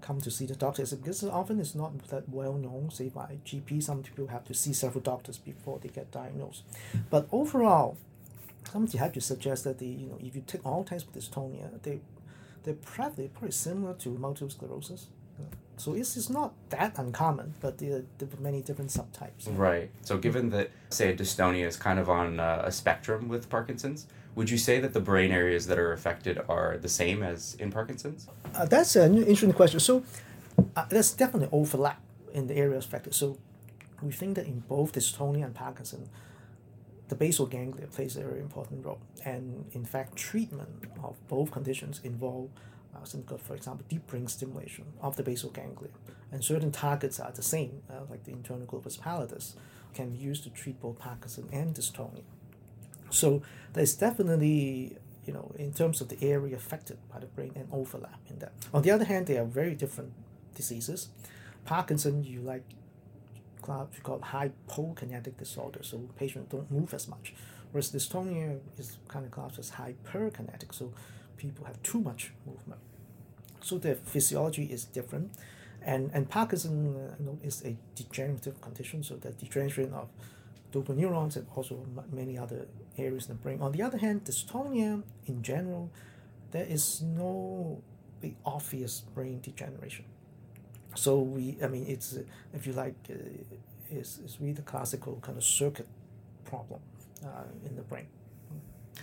come 0.00 0.20
to 0.20 0.30
see 0.30 0.46
the 0.46 0.56
doctors 0.56 0.92
because 0.92 1.22
often 1.24 1.60
it's 1.60 1.74
not 1.74 1.96
that 2.08 2.28
well 2.28 2.54
known 2.54 2.90
say 2.90 3.08
by 3.08 3.38
GP 3.46 3.82
some 3.82 4.02
people 4.02 4.26
have 4.28 4.44
to 4.46 4.54
see 4.54 4.72
several 4.72 5.02
doctors 5.02 5.38
before 5.38 5.78
they 5.80 5.88
get 5.88 6.10
diagnosed, 6.10 6.62
but 7.10 7.26
overall. 7.32 7.96
Somebody 8.70 8.96
have 8.98 9.12
to 9.14 9.20
suggest 9.20 9.64
that 9.64 9.78
the 9.78 9.86
you 9.86 10.06
know 10.06 10.18
if 10.20 10.36
you 10.36 10.42
take 10.46 10.64
all 10.64 10.84
types 10.84 11.02
of 11.02 11.12
dystonia, 11.12 11.82
they 11.82 12.00
they're 12.62 12.74
probably 12.74 13.28
pretty 13.28 13.52
similar 13.52 13.94
to 13.94 14.10
multiple 14.10 14.50
sclerosis. 14.50 15.08
So 15.82 15.94
it's, 15.94 16.16
it's 16.16 16.30
not 16.30 16.54
that 16.68 16.96
uncommon, 16.96 17.54
but 17.60 17.78
there, 17.78 18.04
there 18.18 18.28
are 18.32 18.40
many 18.40 18.62
different 18.62 18.92
subtypes. 18.92 19.48
Right. 19.48 19.90
So 20.02 20.16
given 20.16 20.48
that, 20.50 20.70
say, 20.90 21.12
dystonia 21.12 21.66
is 21.66 21.76
kind 21.76 21.98
of 21.98 22.08
on 22.08 22.38
uh, 22.38 22.62
a 22.64 22.70
spectrum 22.70 23.26
with 23.26 23.50
Parkinson's, 23.50 24.06
would 24.36 24.48
you 24.48 24.58
say 24.58 24.78
that 24.78 24.92
the 24.94 25.00
brain 25.00 25.32
areas 25.32 25.66
that 25.66 25.80
are 25.80 25.92
affected 25.92 26.40
are 26.48 26.78
the 26.78 26.88
same 26.88 27.24
as 27.24 27.56
in 27.56 27.72
Parkinson's? 27.72 28.28
Uh, 28.54 28.64
that's 28.64 28.94
an 28.94 29.18
interesting 29.18 29.52
question. 29.52 29.80
So 29.80 30.04
uh, 30.76 30.84
there's 30.88 31.12
definitely 31.14 31.48
overlap 31.50 32.00
in 32.32 32.46
the 32.46 32.54
areas 32.54 32.84
affected. 32.84 33.12
So 33.12 33.38
we 34.00 34.12
think 34.12 34.36
that 34.36 34.46
in 34.46 34.60
both 34.60 34.92
dystonia 34.92 35.46
and 35.46 35.54
Parkinson, 35.54 36.08
the 37.08 37.16
basal 37.16 37.46
ganglia 37.46 37.88
plays 37.88 38.16
a 38.16 38.20
very 38.20 38.38
important 38.38 38.86
role. 38.86 39.00
And 39.24 39.64
in 39.72 39.84
fact, 39.84 40.14
treatment 40.14 40.84
of 41.02 41.16
both 41.26 41.50
conditions 41.50 42.00
involve 42.04 42.50
uh, 42.94 43.36
for 43.38 43.54
example, 43.54 43.84
deep 43.88 44.06
brain 44.06 44.26
stimulation 44.26 44.84
of 45.00 45.16
the 45.16 45.22
basal 45.22 45.50
ganglia. 45.50 45.90
And 46.30 46.44
certain 46.44 46.72
targets 46.72 47.20
are 47.20 47.32
the 47.32 47.42
same, 47.42 47.82
uh, 47.90 48.00
like 48.08 48.24
the 48.24 48.32
internal 48.32 48.66
globus 48.66 48.98
pallidus, 48.98 49.54
can 49.94 50.10
be 50.10 50.18
used 50.18 50.44
to 50.44 50.50
treat 50.50 50.80
both 50.80 50.98
Parkinson 50.98 51.48
and 51.52 51.74
dystonia. 51.74 52.22
So 53.10 53.42
there's 53.74 53.94
definitely, 53.94 54.96
you 55.26 55.32
know, 55.32 55.52
in 55.58 55.72
terms 55.72 56.00
of 56.00 56.08
the 56.08 56.22
area 56.22 56.56
affected 56.56 56.98
by 57.12 57.20
the 57.20 57.26
brain, 57.26 57.52
an 57.54 57.68
overlap 57.70 58.20
in 58.28 58.38
that. 58.38 58.52
On 58.72 58.82
the 58.82 58.90
other 58.90 59.04
hand, 59.04 59.26
they 59.26 59.36
are 59.36 59.44
very 59.44 59.74
different 59.74 60.12
diseases. 60.54 61.08
Parkinson, 61.64 62.24
you 62.24 62.40
like 62.40 62.64
called 63.62 64.22
hypokinetic 64.22 65.36
disorder, 65.36 65.80
so 65.82 65.98
patients 66.18 66.50
don't 66.50 66.70
move 66.70 66.92
as 66.94 67.06
much. 67.06 67.34
Whereas 67.70 67.92
dystonia 67.92 68.58
is 68.76 68.98
kind 69.08 69.24
of 69.24 69.30
classed 69.30 69.58
as 69.58 69.72
hyperkinetic, 69.72 70.74
so 70.74 70.92
people 71.42 71.64
have 71.66 71.82
too 71.82 72.00
much 72.00 72.32
movement. 72.46 72.80
So 73.60 73.78
the 73.78 73.94
physiology 73.94 74.64
is 74.76 74.84
different, 74.98 75.26
and 75.92 76.10
and 76.14 76.28
Parkinson 76.28 76.74
uh, 76.96 77.14
you 77.18 77.26
know, 77.26 77.38
is 77.42 77.56
a 77.64 77.76
degenerative 77.94 78.56
condition, 78.60 79.02
so 79.02 79.16
the 79.16 79.32
degeneration 79.32 79.92
of 79.92 80.08
dopamine 80.72 81.02
neurons 81.02 81.36
and 81.36 81.46
also 81.54 81.74
many 82.10 82.38
other 82.38 82.66
areas 82.96 83.28
in 83.28 83.36
the 83.36 83.42
brain. 83.42 83.60
On 83.60 83.72
the 83.72 83.82
other 83.82 83.98
hand, 83.98 84.24
dystonia 84.24 85.02
in 85.26 85.42
general, 85.42 85.90
there 86.50 86.66
is 86.76 87.02
no 87.02 87.82
big 88.20 88.34
obvious 88.44 89.02
brain 89.14 89.40
degeneration. 89.40 90.06
So 90.94 91.18
we, 91.18 91.56
I 91.62 91.68
mean, 91.68 91.86
it's 91.88 92.18
if 92.54 92.66
you 92.66 92.72
like, 92.72 92.94
uh, 93.10 93.14
it's, 93.90 94.18
it's 94.24 94.40
really 94.40 94.54
the 94.54 94.62
classical 94.62 95.18
kind 95.22 95.36
of 95.36 95.44
circuit 95.44 95.88
problem 96.44 96.80
uh, 97.24 97.44
in 97.66 97.76
the 97.76 97.82
brain. 97.82 98.06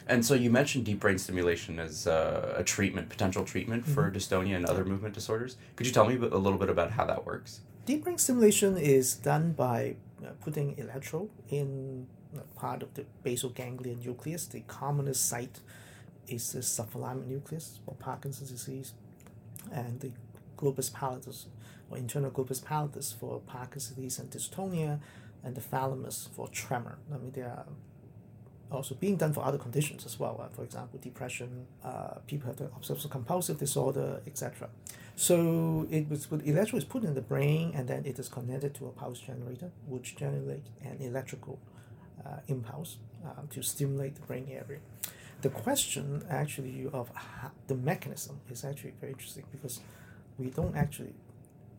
And 0.08 0.25
so 0.25 0.34
you 0.34 0.50
mentioned 0.50 0.86
deep 0.86 1.00
brain 1.00 1.17
stimulation 1.17 1.79
as 1.79 2.08
uh, 2.08 2.55
a 2.58 2.63
treatment, 2.63 3.10
potential 3.10 3.46
treatment 3.46 3.84
mm-hmm. 3.84 3.93
for 3.93 4.12
dystonia 4.12 4.55
and 4.55 4.65
other 4.65 4.84
movement 4.84 5.13
disorders. 5.13 5.58
Could 5.75 5.88
you 5.88 5.93
tell 5.93 6.08
me 6.08 6.15
a 6.15 6.38
little 6.38 6.58
bit 6.60 6.69
about 6.69 6.91
how 6.91 7.05
that 7.05 7.25
works? 7.25 7.62
Deep 7.86 8.03
brain 8.03 8.17
stimulation 8.17 8.77
is 8.77 9.15
done 9.15 9.51
by 9.53 9.96
uh, 10.24 10.29
putting 10.41 10.77
electrode 10.77 11.29
in 11.50 12.08
part 12.55 12.84
of 12.84 12.93
the 12.93 13.05
basal 13.24 13.50
ganglion 13.50 14.00
nucleus. 14.00 14.46
The 14.46 14.62
commonest 14.62 15.27
site 15.27 15.60
is 16.27 16.51
the 16.51 16.60
subthalamic 16.60 17.25
nucleus 17.25 17.79
for 17.86 17.96
Parkinson's 17.96 18.51
disease, 18.51 18.93
and 19.72 20.00
the 20.00 20.12
globus 20.58 20.91
pallidus 20.91 21.46
or 21.89 21.98
internal 21.98 22.29
globus 22.29 22.62
pallidus 22.62 23.15
for 23.15 23.39
Parkinson's 23.39 23.96
disease 23.96 24.19
and 24.19 24.29
dystonia, 24.29 25.00
and 25.43 25.55
the 25.55 25.62
thalamus 25.62 26.29
for 26.36 26.48
tremor. 26.50 26.98
I 27.13 27.17
mean, 27.17 27.31
there 27.31 27.46
are 27.46 27.65
also 28.72 28.96
being 28.96 29.16
done 29.16 29.34
for 29.34 29.44
other 29.44 29.58
conditions 29.58 30.06
as 30.06 30.20
well. 30.20 30.40
Uh, 30.44 30.50
for 30.50 30.64
example, 30.64 31.00
depression, 31.02 31.66
uh, 31.84 32.16
people 32.28 32.48
have 32.48 32.58
the 32.58 32.66
obsessive 32.66 33.10
compulsive 33.10 33.58
disorder, 33.58 34.22
etc. 34.28 34.70
So 35.16 35.88
it 35.90 36.10
was 36.10 36.28
the 36.28 36.50
electrode 36.50 36.84
is 36.84 36.86
put 36.86 37.04
in 37.04 37.14
the 37.14 37.22
brain, 37.22 37.74
and 37.76 37.88
then 37.88 38.06
it 38.06 38.20
is 38.20 38.30
connected 38.30 38.74
to 38.76 38.88
a 38.88 38.92
pulse 38.92 39.20
generator, 39.20 39.72
which 39.88 40.16
generates 40.16 40.70
an 40.84 40.98
electrical 41.00 41.60
uh, 42.26 42.38
impulse 42.48 42.98
uh, 43.26 43.42
to 43.50 43.62
stimulate 43.62 44.16
the 44.16 44.22
brain 44.22 44.48
area. 44.50 44.80
The 45.42 45.50
question 45.50 46.24
actually 46.30 46.88
of 46.92 47.10
how, 47.14 47.52
the 47.68 47.76
mechanism 47.76 48.40
is 48.50 48.64
actually 48.66 48.94
very 49.00 49.14
interesting 49.14 49.46
because 49.52 49.80
we 50.38 50.50
don't 50.50 50.76
actually 50.76 51.14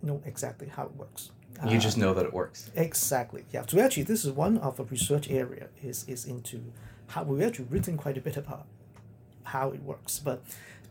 know 0.02 0.22
exactly 0.24 0.68
how 0.68 0.84
it 0.84 0.96
works. 0.96 1.30
You 1.64 1.76
uh, 1.76 1.80
just 1.80 1.98
know 1.98 2.14
that 2.14 2.24
it 2.24 2.32
works. 2.32 2.70
Exactly. 2.74 3.44
Yeah. 3.52 3.64
So 3.66 3.78
actually, 3.80 4.04
this 4.04 4.24
is 4.24 4.32
one 4.32 4.58
of 4.58 4.76
the 4.76 4.84
research 4.84 5.30
area 5.30 5.68
is 5.82 6.04
is 6.08 6.24
into 6.24 6.72
how 7.08 7.24
we've 7.24 7.46
actually 7.46 7.66
written 7.66 7.96
quite 7.96 8.16
a 8.16 8.20
bit 8.20 8.36
about 8.36 8.66
how 9.44 9.70
it 9.70 9.82
works, 9.82 10.18
but 10.18 10.42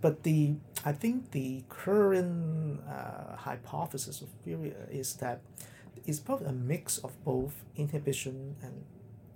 but 0.02 0.24
the 0.24 0.56
I 0.86 0.92
think 0.94 1.32
the 1.32 1.64
current 1.70 2.82
uh, 2.88 3.36
hypothesis 3.36 4.22
of 4.22 4.30
theory 4.44 4.74
is 4.92 5.14
that 5.16 5.42
it's 6.06 6.20
probably 6.20 6.48
a 6.48 6.54
mix 6.54 6.98
of 7.00 7.12
both 7.24 7.64
inhibition 7.76 8.56
and 8.62 8.84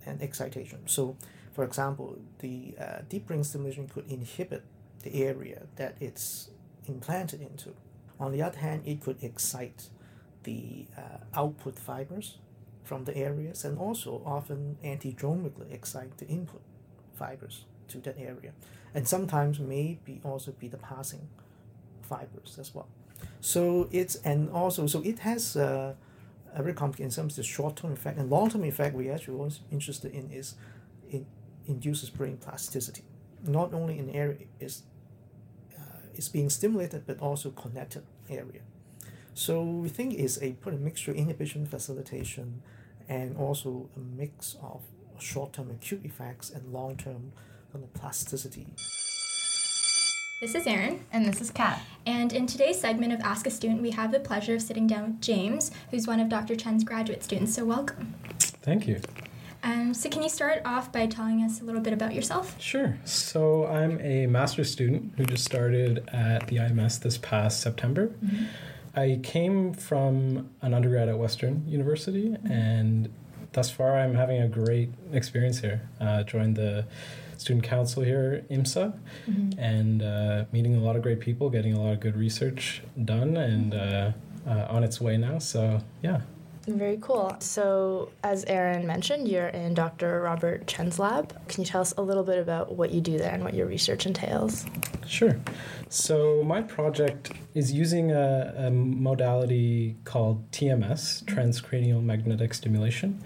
and 0.06 0.22
excitation. 0.22 0.80
So, 0.86 1.16
for 1.52 1.64
example, 1.64 2.18
the 2.38 2.74
uh, 2.78 2.98
deep 3.08 3.26
brain 3.26 3.44
stimulation 3.44 3.88
could 3.88 4.10
inhibit 4.10 4.64
the 5.02 5.24
area 5.24 5.66
that 5.76 5.96
it's 6.00 6.50
implanted 6.86 7.40
into. 7.40 7.74
On 8.20 8.32
the 8.32 8.42
other 8.42 8.58
hand, 8.58 8.82
it 8.86 9.00
could 9.00 9.22
excite 9.22 9.88
the 10.44 10.86
uh, 10.96 11.40
output 11.40 11.78
fibers 11.78 12.38
from 12.84 13.04
the 13.04 13.16
areas 13.16 13.64
and 13.64 13.78
also 13.78 14.22
often 14.24 14.76
antidromically 14.84 15.72
excite 15.72 16.16
the 16.18 16.26
input 16.26 16.60
fibers 17.14 17.64
to 17.88 17.98
that 17.98 18.16
area. 18.18 18.52
And 18.94 19.08
sometimes 19.08 19.58
maybe 19.58 20.20
also 20.24 20.52
be 20.52 20.68
the 20.68 20.76
passing 20.76 21.28
fibers 22.02 22.58
as 22.58 22.74
well. 22.74 22.88
So 23.40 23.88
it's 23.90 24.16
and 24.16 24.50
also 24.50 24.86
so 24.86 25.00
it 25.02 25.20
has 25.20 25.56
uh, 25.56 25.94
a 26.54 26.62
very 26.62 26.74
complicated 26.74 27.12
in 27.12 27.14
terms 27.14 27.32
of 27.32 27.36
the 27.36 27.42
short 27.42 27.76
term 27.76 27.92
effect 27.92 28.18
and 28.18 28.30
long 28.30 28.50
term 28.50 28.64
effect 28.64 28.94
we 28.94 29.10
actually 29.10 29.36
was 29.36 29.60
interested 29.70 30.12
in 30.12 30.30
is 30.30 30.54
it 31.10 31.24
induces 31.66 32.10
brain 32.10 32.36
plasticity. 32.36 33.04
Not 33.46 33.74
only 33.74 33.98
in 33.98 34.10
area 34.10 34.46
is 34.60 34.82
uh, 35.78 36.06
is 36.14 36.28
being 36.28 36.50
stimulated 36.50 37.06
but 37.06 37.18
also 37.20 37.50
connected 37.50 38.02
area. 38.28 38.62
So 39.34 39.62
we 39.62 39.88
think 39.88 40.14
it's 40.14 40.40
a 40.40 40.52
pretty 40.52 40.78
mixture 40.78 41.12
inhibition 41.12 41.66
facilitation 41.66 42.62
and 43.08 43.36
also 43.36 43.90
a 43.96 43.98
mix 43.98 44.56
of 44.62 44.82
short-term 45.18 45.70
acute 45.70 46.04
effects 46.04 46.50
and 46.50 46.72
long-term 46.72 47.32
kind 47.72 47.84
of 47.84 47.92
plasticity. 47.94 48.66
This 50.40 50.54
is 50.54 50.66
Erin. 50.66 51.04
And 51.12 51.26
this 51.26 51.40
is 51.40 51.50
Kat. 51.50 51.80
And 52.06 52.32
in 52.32 52.46
today's 52.46 52.80
segment 52.80 53.12
of 53.12 53.20
Ask 53.20 53.46
a 53.46 53.50
Student, 53.50 53.82
we 53.82 53.90
have 53.90 54.12
the 54.12 54.20
pleasure 54.20 54.54
of 54.54 54.62
sitting 54.62 54.86
down 54.86 55.04
with 55.04 55.20
James, 55.20 55.70
who's 55.90 56.06
one 56.06 56.20
of 56.20 56.28
Dr. 56.28 56.54
Chen's 56.54 56.84
graduate 56.84 57.24
students. 57.24 57.54
So 57.54 57.64
welcome. 57.64 58.14
Thank 58.38 58.86
you. 58.86 59.00
Um, 59.62 59.94
so, 59.94 60.10
can 60.10 60.22
you 60.22 60.28
start 60.28 60.60
off 60.66 60.92
by 60.92 61.06
telling 61.06 61.40
us 61.40 61.62
a 61.62 61.64
little 61.64 61.80
bit 61.80 61.94
about 61.94 62.14
yourself? 62.14 62.60
Sure. 62.60 62.98
So, 63.06 63.66
I'm 63.66 63.98
a 64.02 64.26
master's 64.26 64.70
student 64.70 65.14
who 65.16 65.24
just 65.24 65.42
started 65.42 66.06
at 66.12 66.46
the 66.48 66.56
IMS 66.56 67.00
this 67.00 67.16
past 67.16 67.60
September. 67.62 68.08
Mm-hmm. 68.08 68.44
I 68.96 69.20
came 69.22 69.72
from 69.72 70.50
an 70.62 70.74
undergrad 70.74 71.08
at 71.08 71.18
Western 71.18 71.66
University, 71.66 72.30
mm-hmm. 72.30 72.52
and 72.52 73.12
thus 73.52 73.70
far 73.70 73.98
I'm 73.98 74.14
having 74.14 74.40
a 74.42 74.48
great 74.48 74.90
experience 75.12 75.60
here. 75.60 75.88
Uh, 76.00 76.22
joined 76.22 76.56
the 76.56 76.86
student 77.36 77.64
council 77.64 78.02
here, 78.02 78.44
IMSA, 78.50 78.96
mm-hmm. 79.28 79.58
and 79.58 80.02
uh, 80.02 80.44
meeting 80.52 80.76
a 80.76 80.80
lot 80.80 80.96
of 80.96 81.02
great 81.02 81.20
people, 81.20 81.50
getting 81.50 81.74
a 81.74 81.80
lot 81.80 81.92
of 81.92 82.00
good 82.00 82.16
research 82.16 82.82
done, 83.04 83.36
and 83.36 83.74
uh, 83.74 84.12
uh 84.46 84.66
on 84.68 84.84
its 84.84 85.00
way 85.00 85.16
now. 85.16 85.38
So, 85.38 85.80
yeah. 86.02 86.20
Very 86.66 86.98
cool. 87.00 87.36
So, 87.40 88.10
as 88.22 88.44
Erin 88.46 88.86
mentioned, 88.86 89.28
you're 89.28 89.48
in 89.48 89.74
Dr. 89.74 90.22
Robert 90.22 90.66
Chen's 90.66 90.98
lab. 90.98 91.46
Can 91.48 91.62
you 91.62 91.66
tell 91.66 91.82
us 91.82 91.92
a 91.98 92.02
little 92.02 92.22
bit 92.22 92.38
about 92.38 92.72
what 92.72 92.90
you 92.90 93.02
do 93.02 93.18
there 93.18 93.32
and 93.32 93.44
what 93.44 93.52
your 93.52 93.66
research 93.66 94.06
entails? 94.06 94.64
Sure. 95.06 95.38
So, 95.94 96.42
my 96.42 96.60
project 96.60 97.30
is 97.54 97.70
using 97.70 98.10
a, 98.10 98.52
a 98.56 98.68
modality 98.68 99.94
called 100.02 100.50
TMS, 100.50 101.22
transcranial 101.22 102.02
magnetic 102.02 102.52
stimulation, 102.52 103.22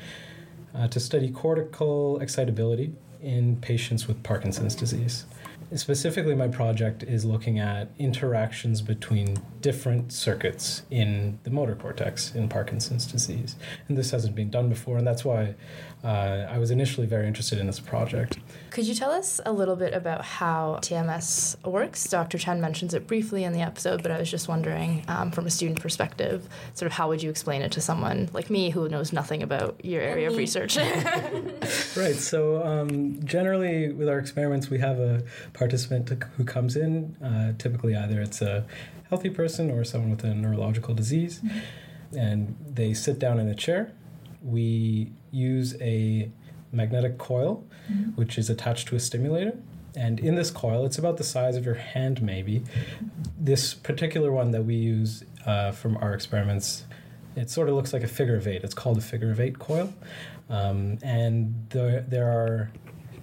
uh, 0.75 0.87
to 0.89 1.01
study 1.01 1.31
cortical 1.31 2.21
excitability 2.21 2.93
in 3.23 3.57
patients 3.63 4.07
with 4.07 4.23
Parkinson's 4.23 4.75
disease. 4.75 5.25
Specifically, 5.75 6.35
my 6.35 6.49
project 6.49 7.03
is 7.03 7.25
looking 7.25 7.59
at 7.59 7.89
interactions 7.99 8.81
between 8.81 9.37
different 9.61 10.13
circuits 10.13 10.83
in 10.91 11.39
the 11.43 11.51
motor 11.51 11.75
cortex 11.75 12.35
in 12.35 12.49
Parkinson's 12.49 13.05
disease. 13.07 13.57
And 13.89 13.97
this 13.97 14.11
hasn't 14.11 14.35
been 14.35 14.51
done 14.51 14.69
before, 14.69 14.97
and 14.97 15.07
that's 15.07 15.25
why 15.25 15.55
uh, 16.05 16.47
I 16.49 16.59
was 16.59 16.71
initially 16.71 17.07
very 17.07 17.27
interested 17.27 17.59
in 17.59 17.67
this 17.67 17.81
project. 17.81 18.39
Could 18.71 18.87
you 18.87 18.95
tell 18.95 19.11
us 19.11 19.41
a 19.45 19.53
little 19.53 19.77
bit 19.77 19.93
about 19.95 20.25
how 20.25 20.79
TMS 20.81 21.63
works? 21.67 22.09
Dr. 22.09 22.39
Chen 22.39 22.61
mentions 22.61 22.95
it 22.95 23.07
briefly 23.07 23.45
in 23.45 23.53
the 23.53 23.61
episode, 23.61 24.03
but 24.03 24.13
I 24.13 24.19
was 24.19 24.31
just 24.31 24.49
wondering, 24.49 25.05
um, 25.09 25.33
from 25.33 25.47
a 25.47 25.51
student 25.51 25.81
perspective, 25.81 26.49
sort 26.75 26.87
of 26.87 26.93
how 26.93 27.09
would 27.09 27.23
you 27.23 27.31
explain 27.31 27.63
it 27.63 27.73
to 27.73 27.81
someone 27.81 28.31
like 28.33 28.49
me 28.49 28.71
who 28.71 28.89
knows 28.89 29.13
nothing 29.13 29.43
about 29.43 29.85
your 29.85 30.01
area 30.01 30.29
of 30.29 30.37
research? 30.37 30.77
right. 31.97 32.15
So 32.15 32.65
um, 32.65 33.23
generally, 33.25 33.93
with 33.93 34.09
our 34.09 34.19
experiments, 34.19 34.71
we 34.71 34.79
have 34.79 35.01
a 35.01 35.25
participant 35.59 36.23
who 36.37 36.45
comes 36.45 36.77
in. 36.77 37.17
Uh, 37.23 37.53
typically, 37.59 37.97
either 37.97 38.21
it's 38.21 38.41
a 38.41 38.65
healthy 39.09 39.31
person 39.31 39.71
or 39.71 39.85
someone 39.85 40.11
with 40.11 40.25
a 40.25 40.35
neurological 40.35 40.95
disease, 40.95 41.41
mm-hmm. 41.41 42.19
and 42.19 42.57
they 42.75 42.95
sit 42.95 43.19
down 43.19 43.39
in 43.41 43.49
a 43.49 43.55
chair. 43.55 43.93
We 44.43 45.13
use 45.31 45.77
a 45.81 46.31
magnetic 46.73 47.19
coil, 47.19 47.65
mm-hmm. 47.91 48.11
which 48.13 48.39
is 48.39 48.49
attached 48.49 48.89
to 48.89 48.97
a 48.97 49.01
stimulator. 49.01 49.57
And 49.97 50.21
in 50.21 50.37
this 50.37 50.51
coil, 50.51 50.87
it's 50.87 50.99
about 50.99 51.17
the 51.17 51.25
size 51.25 51.57
of 51.57 51.65
your 51.65 51.75
hand, 51.75 52.23
maybe. 52.23 52.63
This 53.39 53.75
particular 53.75 54.31
one 54.31 54.53
that 54.53 54.63
we 54.63 54.75
use 54.75 55.25
uh, 55.45 55.73
from 55.73 55.97
our 55.97 56.15
experiments, 56.15 56.85
it 57.35 57.51
sort 57.51 57.69
of 57.69 57.75
looks 57.75 57.93
like 57.93 58.05
a 58.05 58.09
figure 58.09 58.37
of 58.37 58.47
eight. 58.47 58.63
It's 58.63 58.75
called 58.75 58.99
a 58.99 59.01
figure 59.01 59.31
of 59.33 59.41
eight 59.41 59.59
coil. 59.59 59.93
Um, 60.49 60.99
and 61.03 61.67
the, 61.71 62.05
there 62.07 62.29
are 62.29 62.71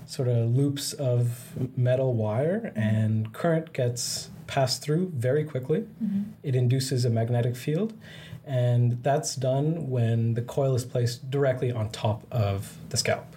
sort 0.05 0.27
of 0.27 0.55
loops 0.55 0.93
of 0.93 1.53
metal 1.77 2.13
wire, 2.13 2.71
and 2.75 3.33
current 3.33 3.73
gets 3.73 4.29
passed 4.47 4.81
through 4.81 5.11
very 5.15 5.43
quickly. 5.43 5.81
Mm-hmm. 6.03 6.21
It 6.43 6.55
induces 6.55 7.05
a 7.05 7.09
magnetic 7.09 7.55
field, 7.55 7.93
and 8.45 9.03
that's 9.03 9.35
done 9.35 9.89
when 9.89 10.35
the 10.35 10.41
coil 10.41 10.75
is 10.75 10.85
placed 10.85 11.29
directly 11.31 11.71
on 11.71 11.89
top 11.89 12.25
of 12.31 12.77
the 12.89 12.97
scalp. 12.97 13.35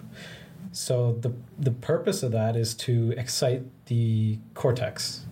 So 0.71 1.13
the 1.13 1.33
the 1.57 1.71
purpose 1.71 2.21
of 2.23 2.31
that 2.31 2.55
is 2.55 2.75
to 2.75 3.13
excite 3.17 3.63
the 3.87 4.37
cortex, 4.53 5.25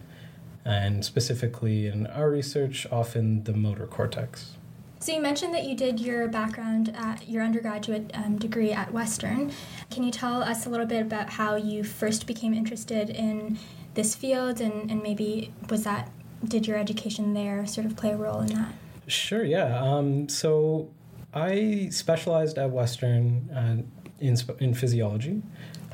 and 0.66 1.06
specifically 1.06 1.88
in 1.88 2.08
our 2.08 2.30
research, 2.30 2.88
often 2.92 3.44
the 3.44 3.54
motor 3.54 3.86
cortex. 3.86 4.57
So 5.00 5.14
you 5.14 5.22
mentioned 5.22 5.54
that 5.54 5.66
you 5.66 5.76
did 5.76 6.00
your 6.00 6.28
background 6.28 6.94
at 6.96 7.30
your 7.30 7.44
undergraduate 7.44 8.10
um, 8.14 8.38
degree 8.38 8.72
at 8.72 8.92
Western. 8.92 9.52
Can 9.92 10.04
you 10.04 10.12
tell 10.12 10.42
us 10.42 10.66
a 10.66 10.70
little 10.70 10.88
bit 10.88 11.02
about 11.02 11.30
how 11.30 11.56
you 11.56 11.84
first 11.84 12.26
became 12.26 12.54
interested 12.54 13.10
in 13.10 13.60
this 13.94 14.16
field, 14.16 14.60
and, 14.60 14.90
and 14.90 15.02
maybe 15.04 15.54
was 15.70 15.84
that 15.84 16.10
did 16.46 16.68
your 16.68 16.78
education 16.78 17.34
there 17.34 17.66
sort 17.66 17.86
of 17.86 17.96
play 17.96 18.12
a 18.12 18.18
role 18.18 18.42
in 18.42 18.48
that? 18.48 18.74
Sure. 19.08 19.44
Yeah. 19.44 19.80
Um, 19.82 20.30
so 20.30 20.90
I 21.34 21.90
specialized 21.92 22.58
at 22.58 22.72
Western 22.72 23.50
uh, 23.52 23.84
in 24.20 24.38
in 24.60 24.74
physiology. 24.74 25.42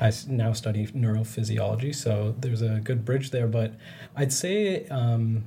I 0.00 0.12
now 0.26 0.52
study 0.52 0.86
neurophysiology, 0.88 1.94
so 1.94 2.34
there's 2.40 2.62
a 2.62 2.80
good 2.82 3.04
bridge 3.04 3.30
there. 3.30 3.46
But 3.46 3.74
I'd 4.16 4.32
say 4.32 4.86
um, 4.88 5.44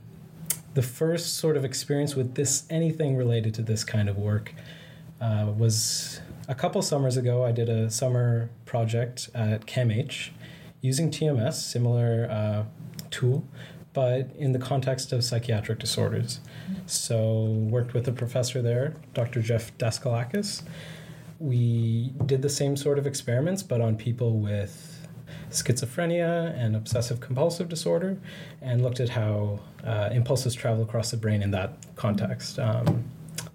the 0.77 0.83
first 0.83 1.39
sort 1.39 1.57
of 1.57 1.65
experience 1.65 2.15
with 2.15 2.35
this 2.35 2.63
anything 2.69 3.17
related 3.17 3.51
to 3.51 3.63
this 3.63 3.83
kind 3.83 4.07
of 4.07 4.15
work 4.15 4.53
uh, 5.19 5.51
was 5.57 6.21
a 6.47 6.53
couple 6.53 6.79
summers 6.83 7.17
ago. 7.17 7.43
I 7.43 7.51
did 7.51 7.67
a 7.67 7.89
summer 7.89 8.51
project 8.65 9.27
at 9.33 9.65
CAMH 9.65 10.29
using 10.81 11.09
TMS, 11.09 11.53
similar 11.53 12.27
uh, 12.29 12.63
tool, 13.09 13.43
but 13.93 14.29
in 14.37 14.51
the 14.51 14.59
context 14.59 15.11
of 15.11 15.23
psychiatric 15.23 15.79
disorders. 15.79 16.41
So 16.85 17.45
worked 17.45 17.95
with 17.95 18.07
a 18.07 18.11
professor 18.11 18.61
there, 18.61 18.93
Dr. 19.15 19.41
Jeff 19.41 19.75
Daskalakis. 19.79 20.61
We 21.39 22.13
did 22.23 22.43
the 22.43 22.49
same 22.49 22.77
sort 22.77 22.99
of 22.99 23.07
experiments, 23.07 23.63
but 23.63 23.81
on 23.81 23.97
people 23.97 24.37
with 24.37 24.86
schizophrenia 25.49 26.57
and 26.57 26.75
obsessive 26.75 27.19
compulsive 27.19 27.69
disorder, 27.69 28.17
and 28.61 28.81
looked 28.81 28.99
at 28.99 29.09
how 29.09 29.59
uh, 29.83 30.09
impulses 30.11 30.53
travel 30.53 30.83
across 30.83 31.11
the 31.11 31.17
brain 31.17 31.41
in 31.41 31.51
that 31.51 31.77
context. 31.95 32.59
Um, 32.59 33.05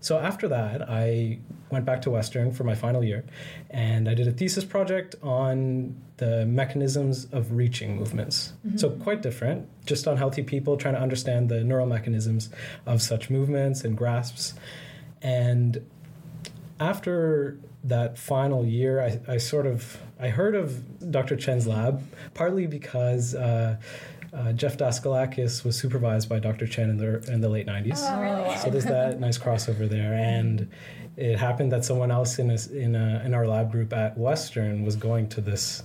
so 0.00 0.18
after 0.18 0.48
that, 0.48 0.88
I 0.88 1.38
went 1.70 1.84
back 1.84 2.02
to 2.02 2.10
Western 2.10 2.52
for 2.52 2.64
my 2.64 2.74
final 2.74 3.02
year, 3.02 3.24
and 3.70 4.08
I 4.08 4.14
did 4.14 4.28
a 4.28 4.32
thesis 4.32 4.64
project 4.64 5.14
on 5.22 5.94
the 6.18 6.44
mechanisms 6.46 7.26
of 7.32 7.52
reaching 7.52 7.96
movements. 7.96 8.52
Mm-hmm. 8.66 8.76
So 8.76 8.90
quite 8.90 9.22
different, 9.22 9.68
just 9.86 10.06
on 10.06 10.16
healthy 10.16 10.42
people, 10.42 10.76
trying 10.76 10.94
to 10.94 11.00
understand 11.00 11.48
the 11.48 11.64
neural 11.64 11.86
mechanisms 11.86 12.50
of 12.86 13.00
such 13.00 13.30
movements 13.30 13.84
and 13.84 13.96
grasps. 13.96 14.54
And 15.22 15.84
after 16.82 17.58
that 17.84 18.18
final 18.18 18.64
year, 18.64 19.00
I, 19.00 19.20
I 19.34 19.36
sort 19.38 19.66
of 19.66 19.98
I 20.20 20.28
heard 20.28 20.54
of 20.54 21.10
Dr. 21.10 21.36
Chen's 21.36 21.66
lab 21.66 22.02
partly 22.34 22.66
because. 22.66 23.34
Uh, 23.34 23.78
uh, 24.34 24.50
Jeff 24.50 24.78
Daskalakis 24.78 25.62
was 25.62 25.76
supervised 25.76 26.26
by 26.26 26.38
Dr. 26.38 26.66
Chen 26.66 26.88
in 26.88 26.96
the 26.96 27.20
in 27.30 27.42
the 27.42 27.50
late 27.50 27.66
'90s. 27.66 27.98
Oh, 27.98 28.18
really? 28.18 28.56
So 28.56 28.70
there's 28.70 28.86
that 28.86 29.20
nice 29.20 29.36
crossover 29.36 29.86
there, 29.86 30.14
and 30.14 30.70
it 31.18 31.38
happened 31.38 31.70
that 31.72 31.84
someone 31.84 32.10
else 32.10 32.38
in 32.38 32.50
a, 32.50 32.56
in 32.72 32.94
a, 32.94 33.22
in 33.26 33.34
our 33.34 33.46
lab 33.46 33.70
group 33.70 33.92
at 33.92 34.16
Western 34.16 34.84
was 34.86 34.96
going 34.96 35.28
to 35.28 35.42
this 35.42 35.82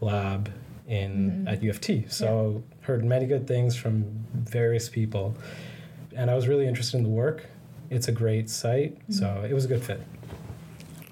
lab 0.00 0.52
in 0.86 1.30
mm-hmm. 1.30 1.48
at 1.48 1.60
U 1.60 1.70
of 1.70 1.80
T. 1.80 2.04
So 2.08 2.62
yeah. 2.70 2.86
heard 2.86 3.04
many 3.04 3.26
good 3.26 3.48
things 3.48 3.74
from 3.74 4.04
various 4.32 4.88
people, 4.88 5.36
and 6.14 6.30
I 6.30 6.36
was 6.36 6.46
really 6.46 6.68
interested 6.68 6.98
in 6.98 7.02
the 7.02 7.08
work. 7.08 7.46
It's 7.90 8.08
a 8.08 8.12
great 8.12 8.50
site, 8.50 8.98
mm-hmm. 8.98 9.12
so 9.12 9.46
it 9.48 9.52
was 9.52 9.64
a 9.64 9.68
good 9.68 9.82
fit. 9.82 10.00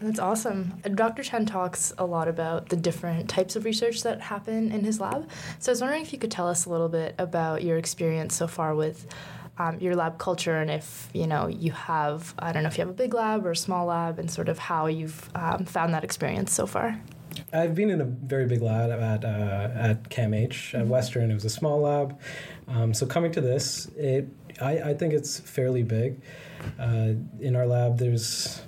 That's 0.01 0.19
awesome. 0.19 0.75
Dr. 0.95 1.23
Chen 1.23 1.47
talks 1.47 1.93
a 1.97 2.05
lot 2.05 2.29
about 2.29 2.69
the 2.69 2.77
different 2.77 3.31
types 3.31 3.57
of 3.57 3.65
research 3.65 4.03
that 4.03 4.21
happen 4.21 4.71
in 4.71 4.85
his 4.85 5.01
lab. 5.01 5.29
So 5.59 5.71
I 5.71 5.73
was 5.73 5.81
wondering 5.81 6.03
if 6.03 6.13
you 6.13 6.19
could 6.19 6.31
tell 6.31 6.49
us 6.49 6.67
a 6.67 6.71
little 6.71 6.91
bit 6.91 7.15
about 7.19 7.63
your 7.63 7.79
experience 7.79 8.35
so 8.35 8.47
far 8.47 8.75
with 8.75 9.07
um, 9.59 9.79
your 9.81 9.97
lab 9.97 10.19
culture 10.19 10.59
and 10.59 10.71
if 10.71 11.09
you 11.15 11.27
know 11.27 11.47
you 11.47 11.73
have 11.73 12.35
I 12.39 12.53
don't 12.53 12.63
know 12.63 12.69
if 12.69 12.77
you 12.77 12.83
have 12.83 12.91
a 12.91 12.95
big 12.95 13.15
lab 13.15 13.47
or 13.47 13.53
a 13.53 13.57
small 13.57 13.87
lab 13.87 14.19
and 14.19 14.31
sort 14.31 14.51
of 14.51 14.59
how 14.59 14.87
you've 14.87 15.31
um, 15.35 15.65
found 15.65 15.95
that 15.95 16.05
experience 16.05 16.53
so 16.53 16.67
far. 16.67 17.01
I've 17.53 17.75
been 17.75 17.91
in 17.91 18.01
a 18.01 18.05
very 18.05 18.47
big 18.47 18.63
lab 18.63 18.91
at 18.91 19.25
uh, 19.25 19.71
at 19.75 20.11
CAMH 20.11 20.75
at 20.75 20.81
mm-hmm. 20.81 20.89
Western. 20.89 21.31
It 21.31 21.35
was 21.35 21.45
a 21.45 21.51
small 21.51 21.81
lab, 21.81 22.19
um, 22.69 22.95
so 22.95 23.07
coming 23.07 23.33
to 23.33 23.41
this, 23.41 23.87
it 23.97 24.29
I, 24.61 24.91
I 24.91 24.95
think 24.95 25.13
it's 25.13 25.39
fairly 25.39 25.83
big. 25.83 26.21
Uh, 26.79 27.13
in 27.41 27.55
our 27.57 27.67
lab, 27.67 27.99
there's 27.99 28.63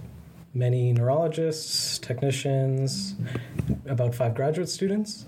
many 0.54 0.92
neurologists, 0.92 1.98
technicians, 1.98 3.14
about 3.87 4.14
five 4.14 4.34
graduate 4.34 4.68
students. 4.68 5.26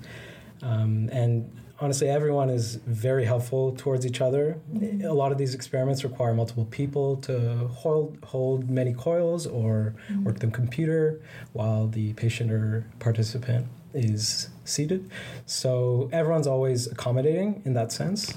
Um, 0.63 1.09
and 1.13 1.51
honestly, 1.81 2.09
everyone 2.09 2.51
is 2.51 2.77
very 2.87 3.25
helpful 3.25 3.73
towards 3.73 4.05
each 4.05 4.21
other. 4.21 4.59
A 5.03 5.13
lot 5.13 5.33
of 5.33 5.39
these 5.39 5.55
experiments 5.55 6.05
require 6.05 6.35
multiple 6.35 6.67
people 6.67 7.17
to 7.19 7.69
hold, 7.69 8.19
hold 8.23 8.69
many 8.69 8.93
coils 8.93 9.47
or 9.47 9.95
mm-hmm. 10.11 10.25
work 10.25 10.39
the 10.39 10.49
computer 10.49 11.21
while 11.53 11.87
the 11.87 12.13
patient 12.15 12.51
or 12.51 12.87
participant 12.99 13.67
is 13.95 14.49
seated. 14.65 15.11
So 15.47 16.09
everyone's 16.13 16.47
always 16.47 16.87
accommodating 16.87 17.63
in 17.65 17.75
that 17.75 17.93
sense. 17.93 18.35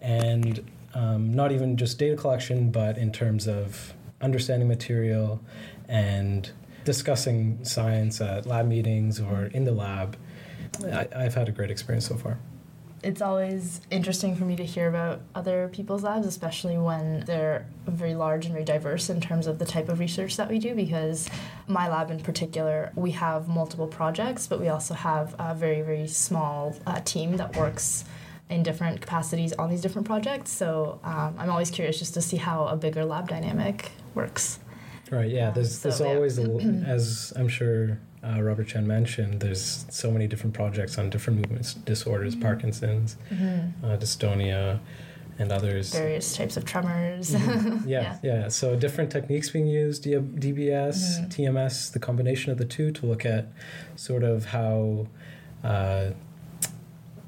And 0.00 0.64
um, 0.94 1.32
not 1.34 1.52
even 1.52 1.76
just 1.76 1.98
data 1.98 2.16
collection, 2.16 2.70
but 2.70 2.96
in 2.96 3.12
terms 3.12 3.46
of 3.46 3.92
understanding 4.20 4.68
material 4.68 5.40
and 5.88 6.50
discussing 6.84 7.64
science 7.64 8.20
at 8.20 8.46
lab 8.46 8.66
meetings 8.66 9.20
or 9.20 9.46
in 9.46 9.64
the 9.64 9.72
lab. 9.72 10.16
I, 10.84 11.08
I've 11.14 11.34
had 11.34 11.48
a 11.48 11.52
great 11.52 11.70
experience 11.70 12.06
so 12.06 12.16
far 12.16 12.38
it's 13.06 13.22
always 13.22 13.80
interesting 13.88 14.34
for 14.34 14.44
me 14.44 14.56
to 14.56 14.64
hear 14.64 14.88
about 14.88 15.20
other 15.36 15.70
people's 15.72 16.02
labs, 16.02 16.26
especially 16.26 16.76
when 16.76 17.20
they're 17.20 17.64
very 17.86 18.16
large 18.16 18.46
and 18.46 18.52
very 18.52 18.64
diverse 18.64 19.08
in 19.08 19.20
terms 19.20 19.46
of 19.46 19.60
the 19.60 19.64
type 19.64 19.88
of 19.88 20.00
research 20.00 20.36
that 20.36 20.48
we 20.48 20.58
do. 20.58 20.74
Because 20.74 21.28
my 21.68 21.88
lab 21.88 22.10
in 22.10 22.18
particular, 22.18 22.90
we 22.96 23.12
have 23.12 23.46
multiple 23.46 23.86
projects, 23.86 24.48
but 24.48 24.58
we 24.58 24.68
also 24.68 24.92
have 24.92 25.36
a 25.38 25.54
very, 25.54 25.82
very 25.82 26.08
small 26.08 26.76
uh, 26.84 27.00
team 27.04 27.36
that 27.36 27.54
works 27.56 28.04
in 28.50 28.64
different 28.64 29.00
capacities 29.00 29.52
on 29.52 29.70
these 29.70 29.82
different 29.82 30.06
projects. 30.06 30.50
So 30.50 30.98
um, 31.04 31.36
I'm 31.38 31.48
always 31.50 31.70
curious 31.70 32.00
just 32.00 32.14
to 32.14 32.20
see 32.20 32.38
how 32.38 32.66
a 32.66 32.76
bigger 32.76 33.04
lab 33.04 33.28
dynamic 33.28 33.92
works. 34.16 34.58
Right. 35.12 35.30
Yeah. 35.30 35.50
There's 35.50 35.78
So, 35.78 35.88
there's 35.88 36.00
yeah. 36.00 36.06
always 36.08 36.38
a, 36.40 36.42
as 36.86 37.32
I'm 37.36 37.48
sure 37.48 38.00
uh, 38.26 38.42
Robert 38.42 38.64
Chen 38.68 38.86
mentioned. 38.86 39.40
There's 39.40 39.86
so 39.90 40.10
many 40.10 40.26
different 40.26 40.54
projects 40.54 40.98
on 40.98 41.10
different 41.10 41.40
movement 41.40 41.74
disorders, 41.84 42.34
Parkinson's, 42.34 43.16
uh, 43.30 43.96
dystonia, 43.96 44.80
and 45.38 45.52
others. 45.52 45.92
Various 45.92 46.34
types 46.36 46.56
of 46.56 46.64
tremors. 46.64 47.30
Mm-hmm. 47.32 47.88
Yeah, 47.96 48.18
yeah, 48.22 48.48
So 48.48 48.74
different 48.74 49.10
techniques 49.12 49.50
being 49.50 49.66
used, 49.66 50.02
D- 50.04 50.12
DBS, 50.14 50.96
Mhm. 51.20 51.28
TMS, 51.34 51.92
the 51.92 51.98
combination 51.98 52.50
of 52.52 52.58
the 52.58 52.64
two 52.64 52.90
to 52.92 53.06
look 53.06 53.24
at 53.26 53.46
sort 53.96 54.22
of 54.24 54.46
how 54.46 55.06
uh, 55.62 56.10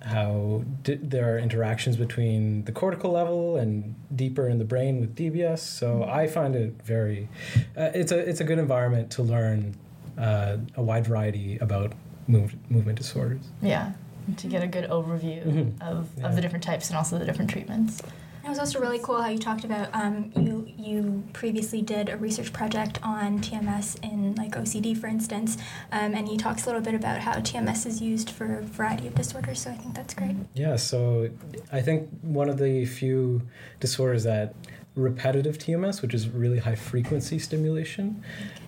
how 0.00 0.62
di- 0.84 0.94
there 1.02 1.34
are 1.34 1.38
interactions 1.38 1.96
between 1.96 2.64
the 2.64 2.72
cortical 2.72 3.10
level 3.10 3.56
and 3.56 3.94
deeper 4.14 4.48
in 4.48 4.58
the 4.58 4.64
brain 4.64 5.00
with 5.00 5.14
DBS. 5.14 5.58
So 5.58 6.04
I 6.04 6.26
find 6.28 6.54
it 6.56 6.80
very 6.82 7.28
uh, 7.76 7.90
it's 7.94 8.12
a 8.12 8.18
it's 8.18 8.40
a 8.40 8.44
good 8.44 8.58
environment 8.58 9.10
to 9.12 9.22
learn 9.22 9.74
uh, 10.18 10.56
a 10.76 10.82
wide 10.82 11.06
variety 11.06 11.58
about 11.58 11.92
move, 12.26 12.54
movement 12.70 12.98
disorders. 12.98 13.40
yeah. 13.62 13.92
To 14.36 14.46
get 14.46 14.62
a 14.62 14.66
good 14.66 14.90
overview 14.90 15.42
Mhm. 15.46 15.80
of, 15.80 16.08
Yeah. 16.18 16.26
of 16.26 16.34
the 16.36 16.42
different 16.42 16.62
types 16.62 16.90
and 16.90 16.98
also 16.98 17.18
the 17.18 17.24
different 17.24 17.50
treatments. 17.50 18.02
It 18.44 18.48
was 18.50 18.58
also 18.58 18.78
really 18.80 18.98
cool 19.02 19.20
how 19.22 19.28
you 19.28 19.38
talked 19.38 19.64
about 19.64 19.88
um, 19.94 20.30
you 20.36 20.66
you 20.78 21.22
previously 21.34 21.82
did 21.82 22.08
a 22.08 22.16
research 22.16 22.50
project 22.52 22.98
on 23.02 23.40
TMS 23.40 23.96
in 24.02 24.34
like 24.36 24.52
OCD, 24.56 24.94
for 24.96 25.06
instance, 25.06 25.56
um, 25.92 26.14
and 26.14 26.28
he 26.28 26.36
talks 26.36 26.62
a 26.64 26.66
little 26.66 26.80
bit 26.80 26.94
about 26.94 27.20
how 27.20 27.32
TMS 27.40 27.84
is 27.86 28.00
used 28.02 28.30
for 28.30 28.58
a 28.58 28.62
variety 28.62 29.06
of 29.06 29.14
disorders. 29.14 29.60
So 29.60 29.70
I 29.70 29.74
think 29.74 29.94
that's 29.94 30.14
great. 30.14 30.36
Yeah, 30.54 30.76
so 30.76 31.28
I 31.72 31.80
think 31.82 32.08
one 32.22 32.48
of 32.48 32.58
the 32.58 32.84
few 32.86 33.42
disorders 33.80 34.24
that 34.24 34.54
repetitive 34.98 35.58
TMS, 35.58 36.02
which 36.02 36.12
is 36.12 36.28
really 36.28 36.58
high 36.58 36.74
frequency 36.74 37.38
stimulation, 37.38 38.22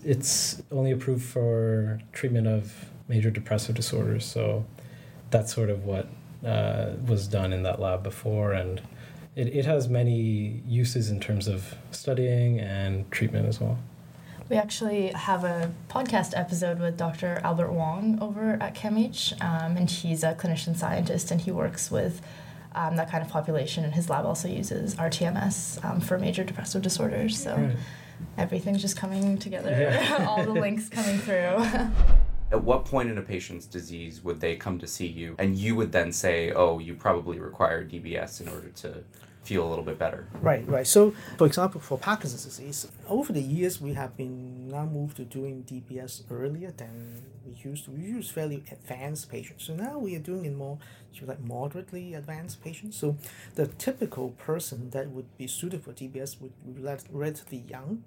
it's 0.04 0.62
only 0.70 0.92
approved 0.92 1.24
for 1.24 2.00
treatment 2.12 2.46
of 2.46 2.90
major 3.08 3.30
depressive 3.30 3.74
disorders. 3.74 4.24
So 4.24 4.64
that's 5.30 5.52
sort 5.54 5.70
of 5.70 5.84
what 5.84 6.08
uh, 6.44 6.92
was 7.06 7.26
done 7.26 7.52
in 7.52 7.62
that 7.64 7.80
lab 7.80 8.02
before, 8.02 8.52
and 8.52 8.80
it, 9.36 9.48
it 9.48 9.64
has 9.66 9.88
many 9.88 10.62
uses 10.66 11.10
in 11.10 11.20
terms 11.20 11.48
of 11.48 11.74
studying 11.90 12.60
and 12.60 13.10
treatment 13.10 13.46
as 13.46 13.60
well. 13.60 13.78
We 14.48 14.56
actually 14.56 15.08
have 15.08 15.44
a 15.44 15.72
podcast 15.88 16.32
episode 16.36 16.80
with 16.80 16.96
Dr. 16.96 17.40
Albert 17.44 17.70
Wong 17.70 18.18
over 18.20 18.58
at 18.60 18.74
CAMH, 18.74 19.40
um, 19.40 19.76
and 19.76 19.88
he's 19.88 20.24
a 20.24 20.34
clinician 20.34 20.76
scientist 20.76 21.30
and 21.30 21.40
he 21.40 21.52
works 21.52 21.88
with 21.88 22.20
um, 22.74 22.96
that 22.96 23.10
kind 23.10 23.22
of 23.24 23.30
population. 23.30 23.84
And 23.84 23.94
his 23.94 24.08
lab 24.10 24.24
also 24.24 24.48
uses 24.48 24.94
RTMS 24.96 25.84
um, 25.84 26.00
for 26.00 26.18
major 26.18 26.44
depressive 26.44 26.82
disorders. 26.82 27.40
So 27.42 27.54
Right. 27.56 27.76
everything's 28.38 28.80
just 28.82 28.96
coming 28.96 29.38
together, 29.38 29.70
Yeah. 29.70 30.24
all 30.28 30.44
the 30.44 30.52
links 30.52 30.88
coming 30.88 31.18
through. 31.18 31.64
At 32.52 32.64
what 32.64 32.84
point 32.84 33.08
in 33.10 33.16
a 33.16 33.22
patient's 33.22 33.66
disease 33.66 34.24
would 34.24 34.40
they 34.40 34.56
come 34.56 34.78
to 34.80 34.86
see 34.88 35.06
you, 35.06 35.36
and 35.38 35.56
you 35.56 35.76
would 35.76 35.92
then 35.92 36.10
say, 36.10 36.50
"Oh, 36.50 36.80
you 36.80 36.94
probably 36.94 37.38
require 37.38 37.84
DBS 37.84 38.40
in 38.40 38.48
order 38.48 38.70
to 38.70 39.04
feel 39.42 39.66
a 39.66 39.68
little 39.68 39.84
bit 39.84 39.98
better"? 39.98 40.26
Right, 40.40 40.66
right. 40.68 40.86
So, 40.86 41.14
for 41.38 41.46
example, 41.46 41.80
for 41.80 41.98
Parkinson's 41.98 42.44
disease, 42.44 42.86
over 43.08 43.32
the 43.32 43.42
years 43.42 43.80
we 43.80 43.94
have 43.94 44.16
been 44.16 44.68
now 44.68 44.86
moved 44.86 45.16
to 45.16 45.24
doing 45.24 45.64
DBS 45.64 46.22
earlier 46.30 46.70
than 46.70 47.22
we 47.44 47.54
used 47.62 47.84
to. 47.86 47.90
We 47.90 48.02
use 48.02 48.30
fairly 48.30 48.62
advanced 48.70 49.30
patients. 49.30 49.64
So 49.64 49.74
now 49.74 49.98
we 49.98 50.14
are 50.16 50.20
doing 50.20 50.44
in 50.44 50.54
more 50.54 50.78
like 51.22 51.40
moderately 51.40 52.14
advanced 52.14 52.62
patients. 52.62 52.96
So 52.96 53.16
the 53.54 53.66
typical 53.66 54.30
person 54.30 54.90
that 54.90 55.10
would 55.10 55.26
be 55.36 55.46
suited 55.46 55.82
for 55.84 55.92
DBS 55.92 56.40
would 56.40 56.52
be 56.64 56.82
relatively 57.10 57.64
young. 57.68 58.04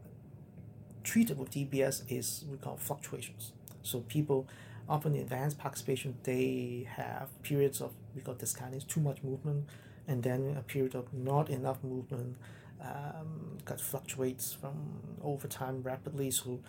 Treated 1.04 1.38
with 1.38 1.52
DBS 1.52 2.04
is 2.10 2.46
we 2.50 2.58
call 2.58 2.78
fluctuations. 2.78 3.52
So 3.82 4.00
people 4.02 4.48
often 4.88 5.16
in 5.16 5.22
advanced 5.22 5.58
Parkinson's 5.58 5.86
patient 5.86 6.24
they 6.24 6.88
have 6.96 7.30
periods 7.44 7.82
of 7.82 7.92
we 8.16 8.22
call 8.22 8.36
dyskinesia, 8.36 8.88
too 8.88 9.02
much 9.02 9.22
movement, 9.24 9.66
and 10.08 10.24
then 10.24 10.56
a 10.58 10.62
period 10.62 10.96
of 10.96 11.14
not 11.14 11.50
enough 11.50 11.84
movement 11.84 12.38
um, 12.82 13.58
that 13.66 13.80
fluctuates 13.80 14.54
from 14.54 15.00
over 15.24 15.48
time 15.48 15.82
rapidly. 15.84 16.32
So 16.32 16.60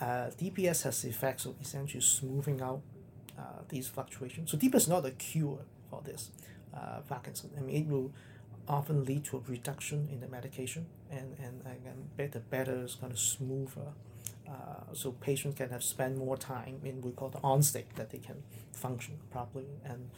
uh, 0.00 0.30
DBS 0.40 0.82
has 0.84 1.02
the 1.02 1.08
effects 1.08 1.44
of 1.46 1.54
essentially 1.60 2.02
smoothing 2.02 2.60
out 2.60 2.82
uh, 3.38 3.62
these 3.68 3.88
fluctuations. 3.88 4.50
So 4.50 4.56
DBS 4.56 4.74
is 4.76 4.88
not 4.88 5.04
a 5.04 5.10
cure 5.10 5.60
for 5.90 6.02
this 6.02 6.30
uh, 6.74 7.00
Parkinson. 7.08 7.50
I 7.56 7.60
mean, 7.60 7.76
it 7.76 7.88
will 7.88 8.12
often 8.68 9.04
lead 9.04 9.24
to 9.24 9.36
a 9.36 9.40
reduction 9.50 10.08
in 10.10 10.20
the 10.20 10.28
medication 10.28 10.86
and, 11.10 11.36
and 11.38 11.60
again, 11.60 12.08
better, 12.16 12.40
better 12.40 12.84
is 12.84 12.94
kind 12.94 13.12
of 13.12 13.18
smoother. 13.18 13.92
Uh, 14.48 14.92
so 14.92 15.10
patients 15.10 15.56
can 15.56 15.70
have 15.70 15.82
spend 15.82 16.16
more 16.18 16.36
time 16.36 16.80
in 16.84 17.02
we 17.02 17.10
call 17.10 17.28
the 17.28 17.40
on 17.42 17.62
state 17.62 17.94
that 17.96 18.10
they 18.10 18.18
can 18.18 18.44
function 18.72 19.18
properly 19.32 19.66
and 19.84 20.08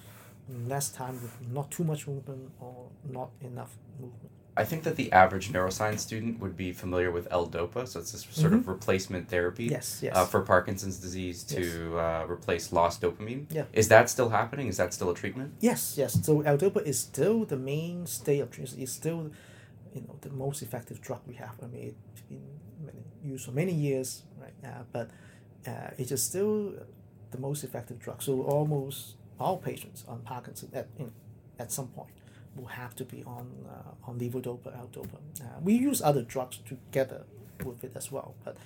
less 0.66 0.88
time 0.90 1.20
with 1.22 1.34
not 1.52 1.70
too 1.70 1.84
much 1.84 2.06
movement 2.06 2.50
or 2.60 2.88
not 3.08 3.30
enough 3.40 3.76
movement. 4.00 4.30
I 4.56 4.64
think 4.64 4.82
that 4.82 4.96
the 4.96 5.12
average 5.12 5.52
neuroscience 5.52 6.00
student 6.00 6.40
would 6.40 6.56
be 6.56 6.72
familiar 6.72 7.12
with 7.12 7.28
L-DOPA, 7.30 7.86
so 7.86 8.00
it's 8.00 8.10
this 8.10 8.26
sort 8.32 8.52
of 8.52 8.66
replacement 8.66 9.28
therapy 9.28 9.66
Yes, 9.66 10.00
yes. 10.02 10.16
uh, 10.16 10.24
for 10.26 10.40
Parkinson's 10.40 10.98
disease 10.98 11.44
to 11.44 11.96
uh, 11.96 12.26
replace 12.28 12.72
lost 12.72 13.00
dopamine. 13.00 13.46
Yeah. 13.50 13.66
Is 13.72 13.86
that 13.88 14.10
still 14.10 14.30
happening? 14.30 14.66
Is 14.66 14.78
that 14.78 14.92
still 14.92 15.10
a 15.10 15.14
treatment? 15.14 15.54
Yes, 15.60 15.94
yes. 15.96 16.24
So 16.26 16.40
L-DOPA 16.40 16.82
is 16.84 16.98
still 16.98 17.44
the 17.44 17.56
mainstay 17.56 18.40
of 18.40 18.50
treatment. 18.50 18.82
It's 18.82 18.90
still, 18.92 19.30
you 19.94 20.00
know, 20.00 20.16
the 20.22 20.30
most 20.30 20.60
effective 20.62 21.00
drug 21.00 21.20
we 21.28 21.34
have. 21.34 21.54
I 21.62 21.66
mean, 21.66 21.94
it's 22.12 22.22
been 22.22 22.42
used 23.22 23.44
for 23.44 23.52
many 23.52 23.72
years 23.72 24.22
right 24.40 24.54
now, 24.60 24.86
but 24.92 25.10
uh, 25.68 25.90
it 25.98 26.10
is 26.10 26.20
still 26.20 26.72
the 27.30 27.38
most 27.38 27.62
effective 27.62 28.00
drug. 28.00 28.22
So 28.22 28.42
almost 28.42 29.14
all 29.40 29.56
patients 29.56 30.04
on 30.08 30.20
Parkinson 30.20 30.70
at 30.72 30.86
know, 30.98 31.10
at 31.58 31.72
some 31.72 31.88
point 31.88 32.10
will 32.56 32.66
have 32.66 32.94
to 32.96 33.04
be 33.04 33.22
on 33.24 33.46
uh, 33.68 34.08
on 34.10 34.18
levodopa, 34.18 34.76
L-DOPA. 34.76 35.18
Uh, 35.40 35.44
we 35.62 35.74
use 35.74 36.02
other 36.02 36.22
drugs 36.22 36.58
together 36.66 37.24
with 37.64 37.84
it 37.84 37.92
as 37.94 38.10
well, 38.10 38.34
but 38.44 38.56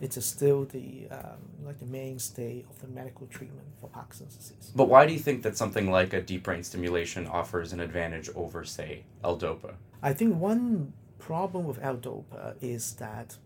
it 0.00 0.16
is 0.16 0.24
still 0.24 0.64
the 0.64 1.06
um, 1.10 1.38
like 1.64 1.78
the 1.78 1.86
mainstay 1.86 2.64
of 2.68 2.80
the 2.80 2.88
medical 2.88 3.26
treatment 3.28 3.66
for 3.80 3.88
Parkinson's 3.88 4.36
disease. 4.36 4.72
But 4.74 4.88
why 4.88 5.06
do 5.06 5.12
you 5.12 5.18
think 5.18 5.42
that 5.42 5.56
something 5.56 5.90
like 5.90 6.12
a 6.12 6.20
deep 6.20 6.42
brain 6.44 6.62
stimulation 6.62 7.26
offers 7.26 7.72
an 7.72 7.80
advantage 7.80 8.28
over, 8.34 8.64
say, 8.64 9.04
L-DOPA? 9.22 9.74
I 10.02 10.12
think 10.12 10.36
one 10.36 10.92
problem 11.18 11.64
with 11.64 11.78
L-DOPA 11.82 12.56
is 12.60 12.94
that 12.94 13.36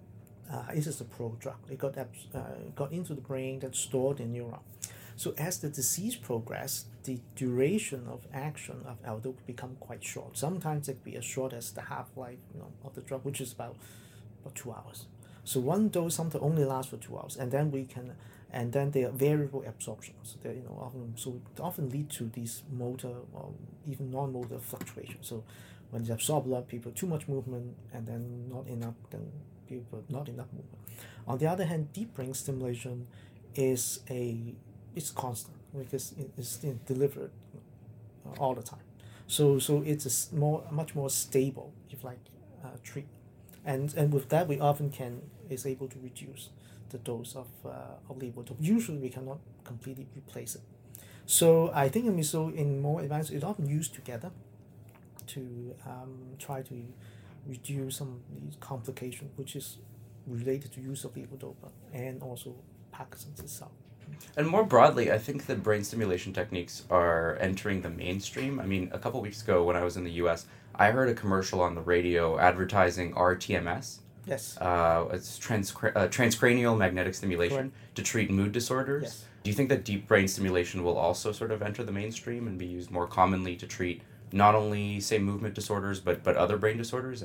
uh, 0.51 0.62
it 0.75 0.87
is 0.87 1.01
a 1.01 1.05
pro-drug. 1.05 1.57
It 1.70 1.79
got 1.79 1.99
uh, 1.99 2.40
got 2.75 2.92
into 2.92 3.14
the 3.14 3.20
brain 3.20 3.59
that's 3.59 3.79
stored 3.79 4.20
in 4.20 4.33
neuron. 4.33 4.61
So 5.16 5.35
as 5.38 5.59
the 5.59 5.68
disease 5.68 6.14
progresses, 6.14 6.87
the 7.05 7.20
duration 7.35 8.07
of 8.09 8.26
action 8.33 8.83
of 8.87 8.98
L-DOPA 9.05 9.46
become 9.46 9.76
quite 9.81 10.05
short. 10.05 10.37
Sometimes 10.37 10.88
it 10.88 11.02
can 11.02 11.12
be 11.12 11.16
as 11.16 11.24
short 11.24 11.52
as 11.52 11.72
the 11.72 11.83
half-life 11.83 12.38
you 12.52 12.61
know, 12.61 12.72
of 12.85 12.94
the 12.94 13.00
drug, 13.00 13.24
which 13.24 13.40
is 13.40 13.52
about, 13.52 13.76
about 14.42 14.55
two 14.55 14.72
hours. 14.72 15.07
So 15.44 15.61
one 15.61 15.88
dose 15.88 16.16
sometimes 16.16 16.42
only 16.42 16.64
lasts 16.64 16.90
for 16.90 16.96
two 16.96 17.16
hours, 17.16 17.37
and 17.37 17.52
then 17.52 17.70
we 17.70 17.85
can, 17.85 18.14
and 18.50 18.72
then 18.72 18.90
they 18.90 19.05
are 19.05 19.12
variable 19.12 19.64
absorptions. 19.66 20.37
They 20.42 20.55
you 20.55 20.64
know 20.64 20.76
often 20.83 21.12
so 21.16 21.40
it 21.55 21.61
often 21.61 21.88
lead 21.88 22.11
to 22.11 22.24
these 22.24 22.64
motor 22.70 23.14
or 23.33 23.52
even 23.87 24.11
non-motor 24.11 24.59
fluctuations. 24.59 25.29
So 25.29 25.44
when 25.90 26.05
you 26.05 26.12
absorb 26.12 26.46
a 26.46 26.48
lot, 26.48 26.66
people 26.66 26.90
too 26.90 27.07
much 27.07 27.29
movement, 27.29 27.76
and 27.94 28.09
then 28.09 28.48
not 28.48 28.66
enough, 28.66 28.94
then 29.11 29.31
people 29.68 30.02
not 30.09 30.29
enough 30.29 30.48
movement. 30.52 30.81
On 31.29 31.38
the 31.38 31.46
other 31.46 31.64
hand, 31.64 31.92
deep 31.92 32.14
brain 32.14 32.35
stimulation 32.35 33.07
is 33.55 34.00
a 34.11 34.52
it's 34.97 35.11
constant 35.11 35.57
because 35.79 36.13
it 36.13 36.31
is 36.37 36.57
delivered 36.87 37.31
uh, 38.27 38.41
all 38.41 38.55
the 38.55 38.63
time. 38.63 38.81
So 39.29 39.59
so 39.59 39.83
it's 39.87 40.07
a 40.07 40.35
more 40.35 40.65
much 40.71 40.95
more 40.95 41.11
stable, 41.11 41.73
if 41.91 42.03
like, 42.03 42.19
uh, 42.65 43.01
and 43.65 43.95
and 43.95 44.13
with 44.13 44.29
that 44.31 44.49
we 44.49 44.59
often 44.59 44.91
can 44.91 45.23
is 45.51 45.67
able 45.67 45.89
to 45.89 45.99
reduce 46.03 46.51
the 46.91 46.99
dose 46.99 47.37
of 47.37 47.47
uh, 47.65 48.11
of 48.11 48.19
levodopa. 48.19 48.57
Usually 48.61 48.99
we 48.99 49.11
cannot 49.11 49.39
completely 49.65 50.07
replace 50.17 50.55
it. 50.55 50.63
So 51.27 51.71
I 51.75 51.89
think 51.89 52.07
mean 52.07 52.57
in 52.57 52.81
more 52.81 53.01
advanced 53.01 53.33
is 53.33 53.45
often 53.45 53.69
used 53.69 53.95
together 53.95 54.31
to 55.27 55.75
um, 55.85 56.37
try 56.39 56.63
to 56.63 56.75
reduce 57.47 57.97
some 57.97 58.21
complications, 58.61 59.31
which 59.37 59.57
is 59.57 59.79
related 60.27 60.73
to 60.73 60.81
use 60.81 61.05
of 61.05 61.15
levodopa 61.15 61.71
and 61.93 62.23
also 62.23 62.55
Parkinson's 62.93 63.41
itself. 63.41 63.73
And 64.37 64.47
more 64.47 64.64
broadly, 64.64 65.11
I 65.11 65.19
think 65.19 65.47
that 65.47 65.62
brain 65.62 65.85
stimulation 65.85 66.33
techniques 66.33 66.85
are 66.90 67.37
entering 67.40 67.83
the 67.83 67.90
mainstream. 67.90 68.61
I 68.61 68.66
mean, 68.66 68.90
a 68.92 68.99
couple 68.99 69.21
weeks 69.21 69.42
ago 69.42 69.64
when 69.64 69.77
I 69.77 69.85
was 69.85 69.97
in 69.97 70.05
the 70.05 70.12
US, 70.12 70.47
I 70.75 70.90
heard 70.90 71.09
a 71.09 71.14
commercial 71.14 71.61
on 71.61 71.75
the 71.75 71.81
radio 71.81 72.38
advertising 72.38 73.14
RTMS. 73.14 73.99
Yes. 74.27 74.59
Uh, 74.59 75.07
it's 75.12 75.38
transcra- 75.38 75.97
uh, 75.97 76.09
transcranial 76.09 76.77
magnetic 76.77 77.14
stimulation 77.14 77.73
to 77.95 78.03
treat 78.03 78.31
mood 78.31 78.53
disorders. 78.53 79.03
Yes. 79.05 79.25
Do 79.45 79.51
you 79.51 79.55
think 79.55 79.69
that 79.69 79.85
deep 79.85 80.09
brain 80.09 80.27
stimulation 80.27 80.83
will 80.83 80.99
also 80.99 81.31
sort 81.33 81.53
of 81.53 81.62
enter 81.62 81.85
the 81.85 81.92
mainstream 81.92 82.49
and 82.49 82.59
be 82.59 82.66
used 82.66 82.90
more 82.90 83.07
commonly 83.07 83.55
to 83.57 83.66
treat 83.66 84.03
not 84.33 84.57
only, 84.57 84.99
say, 84.99 85.19
movement 85.19 85.55
disorders, 85.55 86.01
but, 86.01 86.25
but 86.25 86.37
other 86.37 86.57
brain 86.57 86.77
disorders? 86.77 87.25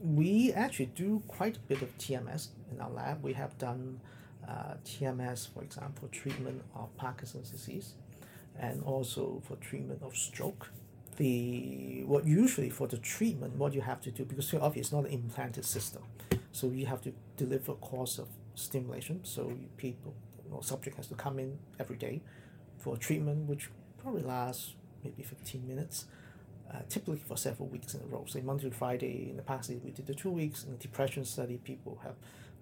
we 0.00 0.52
actually 0.52 0.86
do 0.86 1.22
quite 1.26 1.56
a 1.56 1.60
bit 1.60 1.82
of 1.82 1.96
TMS 1.98 2.48
in 2.72 2.80
our 2.80 2.90
lab. 2.90 3.22
We 3.22 3.32
have 3.34 3.56
done 3.58 4.00
uh, 4.48 4.74
TMS, 4.84 5.52
for 5.52 5.62
example, 5.62 6.08
treatment 6.10 6.62
of 6.74 6.96
Parkinson's 6.96 7.50
disease, 7.50 7.94
and 8.58 8.82
also 8.82 9.42
for 9.46 9.56
treatment 9.56 10.02
of 10.02 10.16
stroke. 10.16 10.70
The 11.16 12.04
what 12.06 12.26
usually 12.26 12.70
for 12.70 12.86
the 12.86 12.96
treatment, 12.98 13.56
what 13.56 13.74
you 13.74 13.80
have 13.80 14.00
to 14.02 14.10
do 14.10 14.24
because 14.24 14.54
obviously 14.54 14.80
it's 14.80 14.92
not 14.92 15.04
an 15.04 15.10
implanted 15.12 15.64
system, 15.64 16.02
so 16.52 16.68
you 16.68 16.86
have 16.86 17.02
to 17.02 17.12
deliver 17.36 17.72
a 17.72 17.74
course 17.74 18.18
of 18.18 18.28
stimulation. 18.54 19.20
So 19.24 19.52
people 19.76 20.14
or 20.50 20.62
subject 20.62 20.96
has 20.96 21.08
to 21.08 21.14
come 21.14 21.38
in 21.38 21.58
every 21.78 21.96
day 21.96 22.22
for 22.78 22.96
treatment, 22.96 23.48
which 23.48 23.68
probably 24.00 24.22
lasts 24.22 24.74
maybe 25.04 25.22
fifteen 25.22 25.66
minutes. 25.66 26.06
Uh, 26.70 26.80
typically 26.90 27.16
for 27.16 27.34
several 27.34 27.66
weeks 27.66 27.94
in 27.94 28.00
a 28.02 28.04
row. 28.04 28.26
Say 28.28 28.42
Monday 28.42 28.68
to 28.68 28.74
Friday. 28.74 29.28
In 29.30 29.36
the 29.38 29.42
past, 29.42 29.70
we 29.82 29.90
did 29.90 30.06
the 30.06 30.12
two 30.12 30.28
weeks. 30.30 30.64
In 30.64 30.72
the 30.72 30.76
depression 30.76 31.24
study, 31.24 31.56
people 31.56 31.98
have 32.04 32.14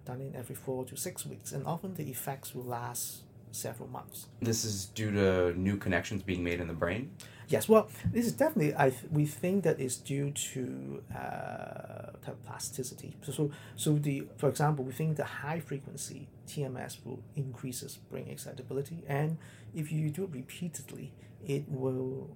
done 0.07 0.21
it 0.21 0.33
every 0.35 0.55
four 0.55 0.85
to 0.85 0.95
six 0.95 1.25
weeks, 1.25 1.51
and 1.51 1.65
often 1.65 1.93
the 1.93 2.09
effects 2.09 2.55
will 2.55 2.63
last 2.63 3.23
several 3.51 3.89
months. 3.89 4.27
This 4.41 4.63
is 4.65 4.85
due 4.85 5.11
to 5.11 5.53
new 5.59 5.77
connections 5.77 6.23
being 6.23 6.43
made 6.43 6.59
in 6.59 6.67
the 6.67 6.79
brain. 6.85 7.11
Yes, 7.49 7.69
well, 7.69 7.89
this 8.11 8.25
is 8.25 8.33
definitely 8.33 8.73
I 8.75 8.89
th- 8.89 9.11
we 9.11 9.25
think 9.25 9.63
that 9.63 9.79
is 9.79 9.95
due 9.97 10.31
to 10.31 11.03
uh, 11.15 12.31
plasticity. 12.45 13.15
So, 13.21 13.31
so 13.31 13.51
so 13.75 13.89
the 13.93 14.27
for 14.37 14.49
example, 14.49 14.83
we 14.83 14.93
think 14.93 15.17
the 15.17 15.29
high 15.45 15.59
frequency 15.59 16.27
TMS 16.47 16.97
will 17.05 17.21
increases 17.35 17.99
brain 18.11 18.27
excitability, 18.29 19.03
and 19.07 19.37
if 19.73 19.91
you 19.91 20.09
do 20.09 20.23
it 20.25 20.31
repeatedly, 20.31 21.13
it 21.45 21.63
will 21.67 22.29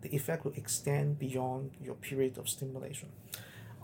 the 0.00 0.14
effect 0.14 0.44
will 0.44 0.56
extend 0.56 1.18
beyond 1.18 1.72
your 1.82 1.94
period 1.94 2.38
of 2.38 2.48
stimulation. 2.48 3.08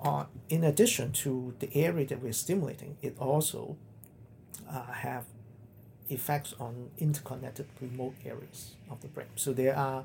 Uh, 0.03 0.25
in 0.49 0.65
addition 0.65 1.13
to 1.13 1.55
the 1.59 1.69
area 1.75 2.07
that 2.07 2.23
we're 2.23 2.33
stimulating, 2.33 2.97
it 3.03 3.15
also 3.19 3.77
uh, 4.71 4.87
have 4.93 5.27
effects 6.09 6.55
on 6.59 6.91
interconnected 6.99 7.67
remote 7.81 8.15
areas 8.25 8.77
of 8.91 9.01
the 9.03 9.09
brain. 9.09 9.29
So 9.37 9.53
there 9.53 9.77
are, 9.77 10.05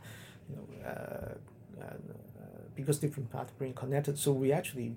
you 0.50 0.56
know, 0.58 0.88
uh, 0.90 1.82
uh, 1.82 1.94
because 2.76 3.00
different 3.00 3.32
parts 3.32 3.52
of 3.52 3.58
the 3.58 3.60
brain 3.60 3.74
connected. 3.74 4.20
So 4.20 4.34
we 4.34 4.52
actually, 4.52 4.96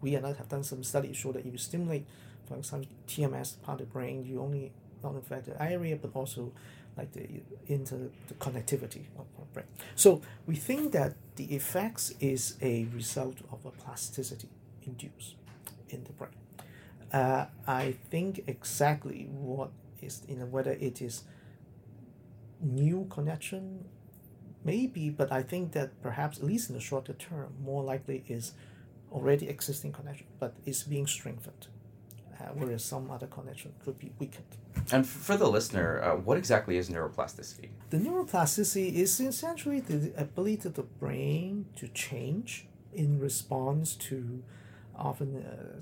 we 0.00 0.14
and 0.14 0.26
I 0.26 0.32
have 0.32 0.48
done 0.48 0.64
some 0.64 0.82
studies 0.82 1.16
show 1.16 1.32
that 1.32 1.44
if 1.44 1.52
you 1.52 1.58
stimulate, 1.58 2.06
for 2.48 2.56
example, 2.56 2.88
TMS 3.06 3.60
part 3.62 3.80
of 3.80 3.88
the 3.88 3.92
brain, 3.92 4.24
you 4.24 4.40
only 4.40 4.72
not 5.02 5.16
affect 5.16 5.46
the 5.46 5.62
area, 5.62 5.96
but 5.96 6.12
also 6.14 6.52
like 6.96 7.12
the 7.12 7.26
inter 7.66 8.10
the 8.28 8.34
connectivity 8.34 9.06
of 9.18 9.26
our 9.38 9.46
brain. 9.52 9.66
So 9.94 10.20
we 10.46 10.56
think 10.56 10.92
that 10.92 11.14
the 11.36 11.44
effects 11.54 12.14
is 12.20 12.56
a 12.60 12.84
result 12.94 13.38
of 13.50 13.64
a 13.64 13.70
plasticity 13.70 14.48
induced 14.84 15.36
in 15.88 16.04
the 16.04 16.12
brain. 16.12 16.32
Uh, 17.12 17.46
I 17.66 17.96
think 18.10 18.44
exactly 18.46 19.28
what 19.30 19.70
is 20.00 20.22
you 20.28 20.36
know 20.36 20.46
whether 20.46 20.72
it 20.72 21.00
is 21.02 21.24
new 22.60 23.06
connection, 23.10 23.84
maybe, 24.64 25.10
but 25.10 25.32
I 25.32 25.42
think 25.42 25.72
that 25.72 26.00
perhaps 26.02 26.38
at 26.38 26.44
least 26.44 26.68
in 26.70 26.74
the 26.74 26.80
shorter 26.80 27.12
term, 27.12 27.54
more 27.62 27.82
likely 27.82 28.24
is 28.28 28.52
already 29.10 29.48
existing 29.48 29.92
connection, 29.92 30.26
but 30.38 30.54
is 30.64 30.82
being 30.84 31.06
strengthened, 31.06 31.66
uh, 32.42 32.50
whereas 32.54 32.84
some 32.84 33.10
other 33.10 33.26
connection 33.26 33.72
could 33.84 33.98
be 33.98 34.12
weakened. 34.18 34.56
And 34.90 35.06
for 35.06 35.36
the 35.36 35.48
listener, 35.48 36.02
uh, 36.02 36.16
what 36.16 36.36
exactly 36.38 36.76
is 36.76 36.88
neuroplasticity? 36.88 37.68
The 37.90 37.98
neuroplasticity 37.98 38.94
is 38.94 39.20
essentially 39.20 39.80
the 39.80 40.12
ability 40.16 40.68
of 40.68 40.74
the 40.74 40.82
brain 40.82 41.66
to 41.76 41.88
change 41.88 42.66
in 42.92 43.20
response 43.20 43.94
to 43.94 44.42
often 44.96 45.44
uh, 45.44 45.80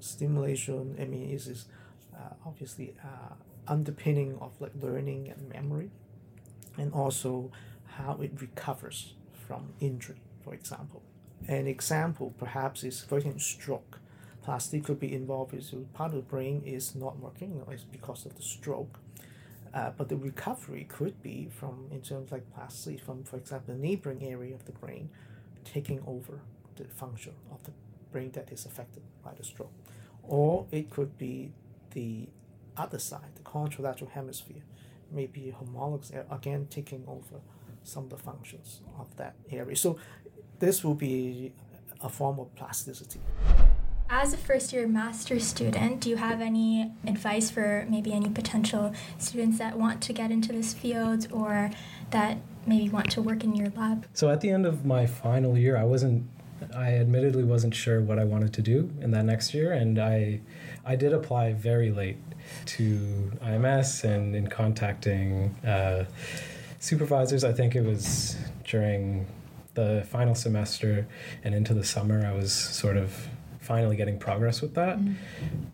stimulation. 0.00 0.96
I 1.00 1.04
mean, 1.04 1.30
is 1.30 1.48
is 1.48 1.66
uh, 2.14 2.34
obviously 2.44 2.94
uh, 3.02 3.34
underpinning 3.66 4.36
of 4.40 4.52
like 4.60 4.72
learning 4.80 5.30
and 5.30 5.48
memory, 5.48 5.90
and 6.76 6.92
also 6.92 7.50
how 7.96 8.18
it 8.20 8.32
recovers 8.40 9.14
from 9.46 9.72
injury, 9.80 10.20
for 10.44 10.54
example. 10.54 11.02
An 11.48 11.66
example 11.66 12.34
perhaps 12.38 12.84
is 12.84 13.00
for 13.00 13.16
example 13.18 13.40
stroke 13.40 14.00
plastic 14.42 14.84
could 14.84 14.98
be 14.98 15.14
involved 15.14 15.54
is 15.54 15.74
part 15.92 16.10
of 16.10 16.16
the 16.16 16.22
brain 16.22 16.62
is 16.64 16.94
not 16.94 17.18
working, 17.18 17.62
it's 17.70 17.84
because 17.84 18.26
of 18.26 18.36
the 18.36 18.42
stroke. 18.42 18.98
Uh, 19.72 19.90
but 19.96 20.08
the 20.08 20.16
recovery 20.16 20.84
could 20.88 21.22
be 21.22 21.48
from 21.48 21.86
in 21.92 22.00
terms 22.00 22.32
like 22.32 22.42
plastic 22.52 23.00
from 23.00 23.22
for 23.22 23.36
example 23.36 23.72
the 23.72 23.80
neighboring 23.80 24.20
area 24.24 24.52
of 24.52 24.64
the 24.64 24.72
brain 24.72 25.08
taking 25.64 26.00
over 26.08 26.40
the 26.74 26.82
function 26.84 27.32
of 27.52 27.62
the 27.62 27.70
brain 28.10 28.32
that 28.32 28.50
is 28.50 28.66
affected 28.66 29.02
by 29.22 29.30
the 29.36 29.44
stroke. 29.44 29.72
Or 30.24 30.66
it 30.72 30.90
could 30.90 31.16
be 31.16 31.52
the 31.92 32.28
other 32.76 32.98
side, 32.98 33.34
the 33.36 33.42
contralateral 33.42 34.10
hemisphere, 34.10 34.62
maybe 35.12 35.50
homologous 35.50 36.10
again 36.30 36.66
taking 36.70 37.04
over 37.06 37.40
some 37.84 38.04
of 38.04 38.10
the 38.10 38.16
functions 38.16 38.80
of 38.98 39.16
that 39.16 39.34
area. 39.50 39.76
So 39.76 39.98
this 40.58 40.84
will 40.84 40.94
be 40.94 41.52
a 42.00 42.08
form 42.08 42.38
of 42.38 42.54
plasticity. 42.54 43.20
As 44.12 44.34
a 44.34 44.36
first 44.36 44.72
year 44.72 44.88
master's 44.88 45.46
student, 45.46 46.00
do 46.00 46.10
you 46.10 46.16
have 46.16 46.40
any 46.40 46.90
advice 47.06 47.48
for 47.48 47.86
maybe 47.88 48.12
any 48.12 48.28
potential 48.28 48.92
students 49.18 49.58
that 49.58 49.78
want 49.78 50.02
to 50.02 50.12
get 50.12 50.32
into 50.32 50.52
this 50.52 50.74
field 50.74 51.28
or 51.30 51.70
that 52.10 52.38
maybe 52.66 52.88
want 52.88 53.08
to 53.12 53.22
work 53.22 53.44
in 53.44 53.54
your 53.54 53.68
lab? 53.76 54.04
So 54.12 54.28
at 54.28 54.40
the 54.40 54.50
end 54.50 54.66
of 54.66 54.84
my 54.84 55.06
final 55.06 55.56
year, 55.56 55.76
I 55.76 55.84
wasn't 55.84 56.28
I 56.76 56.94
admittedly 56.94 57.44
wasn't 57.44 57.72
sure 57.72 58.00
what 58.00 58.18
I 58.18 58.24
wanted 58.24 58.52
to 58.54 58.62
do 58.62 58.90
in 59.00 59.12
that 59.12 59.24
next 59.24 59.54
year 59.54 59.72
and 59.72 59.96
I 60.00 60.40
I 60.84 60.96
did 60.96 61.12
apply 61.12 61.52
very 61.52 61.92
late 61.92 62.18
to 62.66 63.30
IMS 63.44 64.02
and 64.02 64.34
in 64.34 64.48
contacting 64.48 65.54
uh, 65.64 66.04
supervisors. 66.80 67.44
I 67.44 67.52
think 67.52 67.76
it 67.76 67.84
was 67.84 68.36
during 68.64 69.28
the 69.74 70.04
final 70.10 70.34
semester 70.34 71.06
and 71.44 71.54
into 71.54 71.74
the 71.74 71.84
summer 71.84 72.26
I 72.26 72.32
was 72.32 72.52
sort 72.52 72.96
of 72.96 73.28
finally 73.70 73.94
getting 73.94 74.18
progress 74.18 74.60
with 74.60 74.74
that. 74.74 74.98
Mm. 74.98 75.14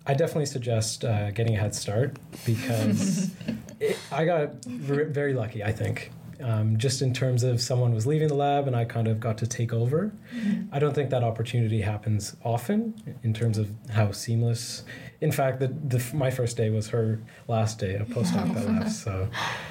I 0.07 0.13
definitely 0.13 0.45
suggest 0.45 1.03
uh, 1.03 1.31
getting 1.31 1.57
a 1.57 1.59
head 1.59 1.75
start 1.75 2.19
because 2.45 3.31
it, 3.81 3.97
I 4.13 4.27
got 4.27 4.63
very 4.67 5.33
lucky, 5.33 5.65
I 5.65 5.73
think. 5.73 6.11
Um, 6.39 6.77
just 6.77 7.01
in 7.01 7.15
terms 7.15 7.43
of 7.43 7.59
someone 7.59 7.95
was 7.95 8.07
leaving 8.07 8.29
the 8.29 8.35
lab 8.35 8.67
and 8.67 8.77
I 8.77 8.85
kind 8.85 9.09
of 9.09 9.19
got 9.19 9.39
to 9.39 9.47
take 9.47 9.73
over. 9.73 10.13
Mm-hmm. 10.35 10.75
I 10.75 10.79
don't 10.79 10.95
think 10.95 11.09
that 11.09 11.25
opportunity 11.25 11.81
happens 11.81 12.37
often 12.45 12.93
in 13.23 13.33
terms 13.33 13.57
of 13.57 13.71
how 13.89 14.13
seamless. 14.13 14.85
In 15.23 15.33
fact, 15.33 15.61
the, 15.61 15.69
the 15.69 16.05
my 16.15 16.31
first 16.31 16.59
day 16.59 16.69
was 16.69 16.89
her 16.89 17.19
last 17.49 17.79
day, 17.79 17.95
a 17.95 18.05
postdoc 18.05 18.53
that 18.53 18.69
left. 18.69 18.93
So 18.93 19.27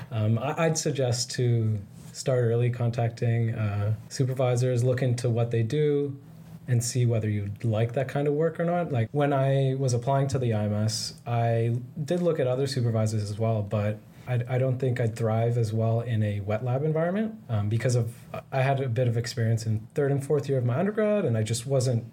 um, 0.09 0.39
I, 0.39 0.67
would 0.67 0.79
suggest 0.79 1.29
to 1.33 1.77
start 2.11 2.39
early 2.39 2.71
contacting 2.71 3.53
uh, 3.53 3.93
supervisors, 4.09 4.83
look 4.83 5.03
into 5.03 5.29
what 5.29 5.51
they 5.51 5.61
do, 5.61 6.17
and 6.67 6.83
see 6.83 7.05
whether 7.05 7.29
you 7.29 7.51
like 7.63 7.93
that 7.93 8.07
kind 8.07 8.27
of 8.27 8.33
work 8.33 8.59
or 8.59 8.65
not. 8.65 8.91
Like 8.91 9.09
when 9.11 9.33
I 9.33 9.75
was 9.77 9.93
applying 9.93 10.27
to 10.29 10.39
the 10.39 10.51
IMS, 10.51 11.13
I 11.25 11.75
did 12.03 12.21
look 12.21 12.39
at 12.39 12.47
other 12.47 12.67
supervisors 12.67 13.29
as 13.29 13.37
well, 13.37 13.61
but 13.61 13.99
I, 14.27 14.41
I 14.49 14.57
don't 14.57 14.79
think 14.79 14.99
I'd 14.99 15.15
thrive 15.15 15.57
as 15.57 15.71
well 15.71 16.01
in 16.01 16.23
a 16.23 16.39
wet 16.41 16.63
lab 16.65 16.83
environment 16.83 17.35
um, 17.49 17.69
because 17.69 17.95
of 17.95 18.13
I 18.51 18.61
had 18.61 18.79
a 18.79 18.89
bit 18.89 19.07
of 19.07 19.17
experience 19.17 19.65
in 19.65 19.87
third 19.93 20.11
and 20.11 20.25
fourth 20.25 20.49
year 20.49 20.57
of 20.57 20.65
my 20.65 20.79
undergrad, 20.79 21.25
and 21.25 21.37
I 21.37 21.43
just 21.43 21.65
wasn't 21.67 22.05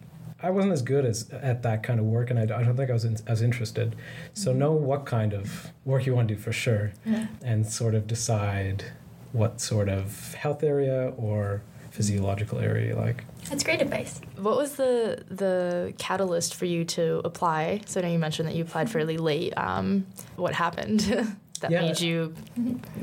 I 0.43 0.51
wasn't 0.51 0.73
as 0.73 0.83
good 0.83 1.05
as 1.05 1.31
at 1.31 1.63
that 1.63 1.83
kind 1.83 2.01
of 2.01 2.07
work, 2.07 2.31
and 2.31 2.39
I, 2.39 2.43
I 2.43 2.63
don't 2.65 2.77
think 2.77 2.91
I 2.91 2.93
was 2.93 3.05
in, 3.05 3.17
as 3.27 3.43
interested. 3.43 3.97
So 4.35 4.51
mm-hmm. 4.51 4.59
know 4.59 4.73
what 4.73 5.07
kind 5.07 5.33
of 5.33 5.73
work 5.85 6.05
you 6.05 6.15
want 6.15 6.29
to 6.29 6.35
do 6.35 6.41
for 6.41 6.53
sure, 6.53 6.93
yeah. 7.07 7.29
and 7.43 7.67
sort 7.67 7.95
of 7.95 8.07
decide 8.07 8.85
what 9.33 9.61
sort 9.61 9.89
of 9.89 10.35
health 10.35 10.63
area 10.63 11.15
or 11.17 11.63
physiological 11.93 12.59
area 12.59 12.97
like. 12.97 13.25
That's 13.49 13.63
great 13.63 13.83
advice. 13.83 14.21
What 14.37 14.57
was 14.57 14.75
the 14.77 15.23
the 15.29 15.93
catalyst 15.99 16.55
for 16.55 16.65
you 16.65 16.85
to 16.87 17.21
apply? 17.25 17.83
So 17.87 18.01
I 18.01 18.05
know 18.05 18.11
you 18.11 18.19
mentioned 18.19 18.49
that 18.49 18.55
you 18.55 18.65
applied 18.65 18.91
fairly 18.91 19.19
late. 19.19 19.53
Um, 19.57 20.07
what 20.37 20.55
happened 20.55 21.01
that 21.61 21.71
yeah. 21.71 21.83
made 21.83 22.01
you, 22.01 22.35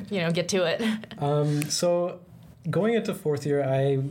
you 0.10 0.20
know, 0.22 0.32
get 0.32 0.50
to 0.50 0.64
it? 0.66 0.82
Um, 1.20 1.64
so 1.64 2.22
going 2.70 2.94
into 2.94 3.14
fourth 3.14 3.46
year, 3.46 3.62
I 3.64 4.02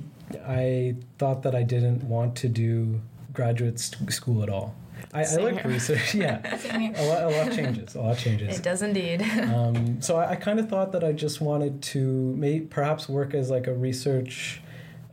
I 0.47 0.97
thought 1.19 1.43
that 1.43 1.55
I 1.55 1.63
didn't 1.63 2.05
want 2.05 2.37
to 2.37 2.49
do 2.49 3.01
graduate 3.33 3.81
st- 3.81 4.13
school 4.13 4.43
at 4.43 4.51
all. 4.51 4.75
I, 5.15 5.25
I 5.25 5.37
like 5.37 5.63
here. 5.63 5.73
research. 5.73 6.15
Yeah, 6.15 6.41
a 6.45 7.03
lot, 7.07 7.23
a 7.23 7.29
lot 7.29 7.53
changes. 7.53 7.95
A 7.95 8.01
lot 8.01 8.19
changes. 8.19 8.59
It 8.59 8.63
does 8.63 8.83
indeed. 8.83 9.23
um, 9.23 10.03
so 10.03 10.17
I, 10.17 10.33
I 10.33 10.37
kind 10.37 10.61
of 10.61 10.69
thought 10.69 10.93
that 10.93 11.03
I 11.03 11.13
just 11.13 11.41
wanted 11.41 11.81
to 11.95 12.35
may, 12.37 12.61
perhaps 12.61 13.09
work 13.09 13.33
as 13.33 13.49
like 13.51 13.67
a 13.67 13.75
research 13.75 14.61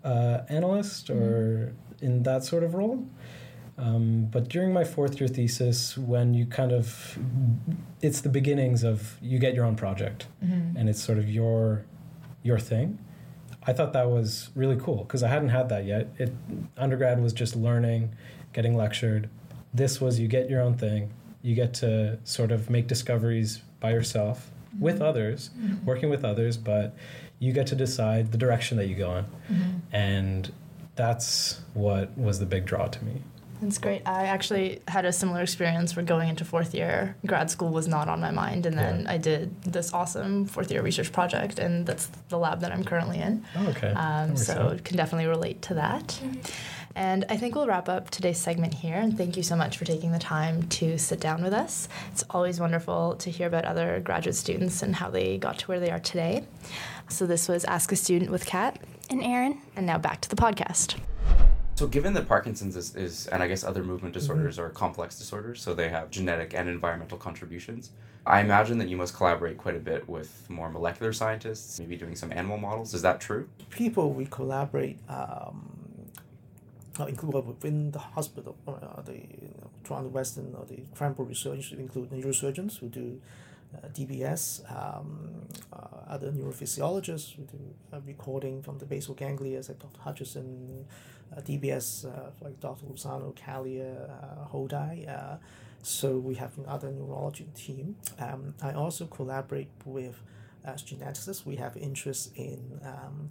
uh, 0.06 0.44
analyst 0.50 1.10
or 1.10 1.74
mm-hmm. 1.96 2.06
in 2.06 2.24
that 2.24 2.44
sort 2.44 2.64
of 2.64 2.74
role. 2.76 3.06
Um, 3.78 4.28
but 4.32 4.48
during 4.48 4.72
my 4.72 4.86
fourth 4.86 5.20
year 5.20 5.28
thesis, 5.28 5.98
when 5.98 6.34
you 6.34 6.46
kind 6.46 6.72
of, 6.72 7.18
it's 8.02 8.22
the 8.22 8.30
beginnings 8.30 8.84
of 8.84 9.18
you 9.22 9.38
get 9.38 9.54
your 9.54 9.66
own 9.66 9.76
project, 9.76 10.28
mm-hmm. 10.44 10.78
and 10.78 10.88
it's 10.88 11.04
sort 11.04 11.18
of 11.18 11.30
your, 11.30 11.84
your 12.42 12.58
thing. 12.58 13.00
I 13.68 13.74
thought 13.74 13.92
that 13.94 14.10
was 14.10 14.50
really 14.56 14.78
cool 14.78 15.04
because 15.04 15.24
I 15.24 15.28
hadn't 15.28 15.50
had 15.50 15.68
that 15.70 15.86
yet. 15.86 16.08
It 16.18 16.32
undergrad 16.78 17.22
was 17.22 17.34
just 17.34 17.56
learning, 17.56 18.16
getting 18.54 18.78
lectured, 18.78 19.30
this 19.76 20.00
was 20.00 20.20
you 20.20 20.28
get 20.30 20.50
your 20.50 20.62
own 20.62 20.78
thing, 20.78 21.12
you 21.42 21.54
get 21.54 21.74
to 21.76 22.18
sort 22.24 22.52
of 22.52 22.70
make 22.70 22.88
discoveries 22.88 23.62
by 23.82 23.92
yourself 23.92 24.52
with 24.80 25.02
others, 25.02 25.50
working 25.86 26.10
with 26.10 26.24
others, 26.24 26.58
but 26.58 26.96
you 27.40 27.52
get 27.54 27.68
to 27.68 27.76
decide 27.76 28.32
the 28.32 28.38
direction 28.38 28.78
that 28.78 28.88
you 28.88 28.96
go 28.96 29.16
in. 29.18 29.82
And 29.92 30.52
that's 30.96 31.62
what 31.74 32.18
was 32.18 32.40
the 32.40 32.46
big 32.46 32.66
draw 32.66 32.88
to 32.88 33.04
me. 33.04 33.22
That's 33.62 33.78
great. 33.78 34.02
I 34.06 34.26
actually 34.26 34.82
had 34.88 35.06
a 35.06 35.14
similar 35.14 35.42
experience 35.42 35.96
where 35.96 36.04
going 36.04 36.28
into 36.30 36.44
fourth 36.44 36.76
year, 36.76 37.16
grad 37.26 37.50
school 37.50 37.70
was 37.70 37.88
not 37.88 38.10
on 38.10 38.20
my 38.20 38.32
mind. 38.32 38.66
And 38.66 38.78
then 38.78 39.02
Yeah. 39.04 39.12
I 39.14 39.18
did 39.18 39.62
this 39.64 39.94
awesome 39.94 40.46
fourth 40.46 40.70
year 40.72 40.82
research 40.82 41.12
project, 41.14 41.58
and 41.58 41.86
that's 41.86 42.08
the 42.30 42.38
lab 42.38 42.60
that 42.62 42.72
I'm 42.74 42.84
currently 42.84 43.20
in. 43.20 43.46
Oh, 43.56 43.68
okay. 43.68 43.90
Um, 43.94 44.30
makes 44.32 44.46
so 44.46 44.70
sense. 44.70 44.82
can 44.82 44.98
definitely 44.98 45.28
relate 45.28 45.62
to 45.64 45.74
that. 45.76 46.20
And 46.96 47.26
I 47.30 47.36
think 47.36 47.56
we'll 47.56 47.68
wrap 47.68 47.90
up 47.90 48.10
today's 48.10 48.38
segment 48.38 48.74
here. 48.74 48.96
And 48.96 49.18
thank 49.18 49.36
you 49.36 49.44
so 49.44 49.56
much 49.56 49.78
for 49.78 49.84
taking 49.84 50.12
the 50.12 50.20
time 50.20 50.64
to 50.70 50.98
sit 50.98 51.20
down 51.20 51.44
with 51.44 51.54
us. 51.54 51.90
It's 52.12 52.24
always 52.30 52.60
wonderful 52.60 53.16
to 53.18 53.30
hear 53.30 53.48
about 53.48 53.66
other 53.66 54.00
graduate 54.00 54.36
students 54.36 54.82
and 54.82 54.96
how 54.96 55.10
they 55.10 55.38
got 55.38 55.60
to 55.60 55.68
where 55.68 55.80
they 55.80 55.92
are 55.92 56.00
today. 56.00 56.46
So 57.10 57.28
this 57.28 57.50
was 57.50 57.66
Ask 57.66 57.92
a 57.92 57.96
Student 57.98 58.32
with 58.32 58.46
Kat. 58.46 58.80
And 59.10 59.22
Erin? 59.22 59.62
And 59.76 59.86
now 59.86 59.98
back 59.98 60.22
to 60.22 60.30
the 60.30 60.38
podcast. 60.38 60.98
So, 61.76 61.88
given 61.88 62.14
that 62.14 62.26
Parkinson's 62.30 62.78
is, 62.78 62.96
is, 62.96 63.28
and 63.28 63.44
I 63.44 63.50
guess 63.50 63.66
other 63.66 63.84
movement 63.84 64.14
disorders 64.14 64.58
are 64.58 64.70
complex 64.70 65.20
disorders, 65.20 65.62
so 65.62 65.74
they 65.74 65.90
have 65.90 66.10
genetic 66.10 66.54
and 66.54 66.70
environmental 66.70 67.18
contributions, 67.18 67.92
I 68.26 68.40
imagine 68.40 68.78
that 68.78 68.88
you 68.88 68.96
must 68.96 69.14
collaborate 69.14 69.58
quite 69.58 69.76
a 69.76 69.80
bit 69.80 70.08
with 70.08 70.50
more 70.50 70.70
molecular 70.70 71.12
scientists, 71.12 71.78
maybe 71.78 71.98
doing 71.98 72.16
some 72.16 72.32
animal 72.32 72.58
models. 72.58 72.94
Is 72.94 73.02
that 73.02 73.20
true? 73.20 73.50
people 73.70 74.14
we 74.14 74.26
collaborate 74.26 74.98
um, 75.10 75.85
include 77.00 77.46
within 77.46 77.92
the 77.92 78.00
hospital, 78.00 78.56
uh, 78.68 79.02
the 79.02 79.14
you 79.14 79.54
know, 79.62 79.70
Toronto 79.84 80.10
Western 80.10 80.56
or 80.56 80.66
the 80.66 80.78
Krembil 80.96 81.28
Research 81.28 81.74
include 81.74 82.12
neurosurgeons 82.12 82.80
who 82.80 82.88
do 82.88 83.22
uh, 83.76 83.88
DBS, 83.90 84.64
um, 84.72 85.48
uh, 85.74 85.78
other 86.08 86.32
neurophysiologists 86.32 87.36
who 87.36 87.44
do 87.44 87.60
uh, 87.92 88.00
recording 88.06 88.62
from 88.62 88.78
the 88.78 88.86
basal 88.86 89.16
ganglia, 89.16 89.58
like 89.68 89.80
Dr. 89.80 90.00
Hutchison, 90.02 90.86
uh, 91.36 91.42
DBS 91.42 92.06
uh, 92.06 92.32
like 92.42 92.60
Dr. 92.60 92.86
Lozano, 92.86 93.36
Kalia, 93.36 94.10
uh, 94.10 94.48
Hodaie. 94.48 95.08
Uh, 95.10 95.38
so 95.82 96.18
we 96.18 96.36
have 96.36 96.58
another 96.58 96.90
neurology 96.92 97.48
team. 97.56 97.96
Um, 98.20 98.56
I 98.62 98.72
also 98.72 99.06
collaborate 99.06 99.70
with 99.86 100.20
as 100.64 100.82
geneticists. 100.82 101.46
We 101.46 101.58
have 101.58 101.78
interest 101.78 102.36
in 102.36 102.80
um, 102.84 103.30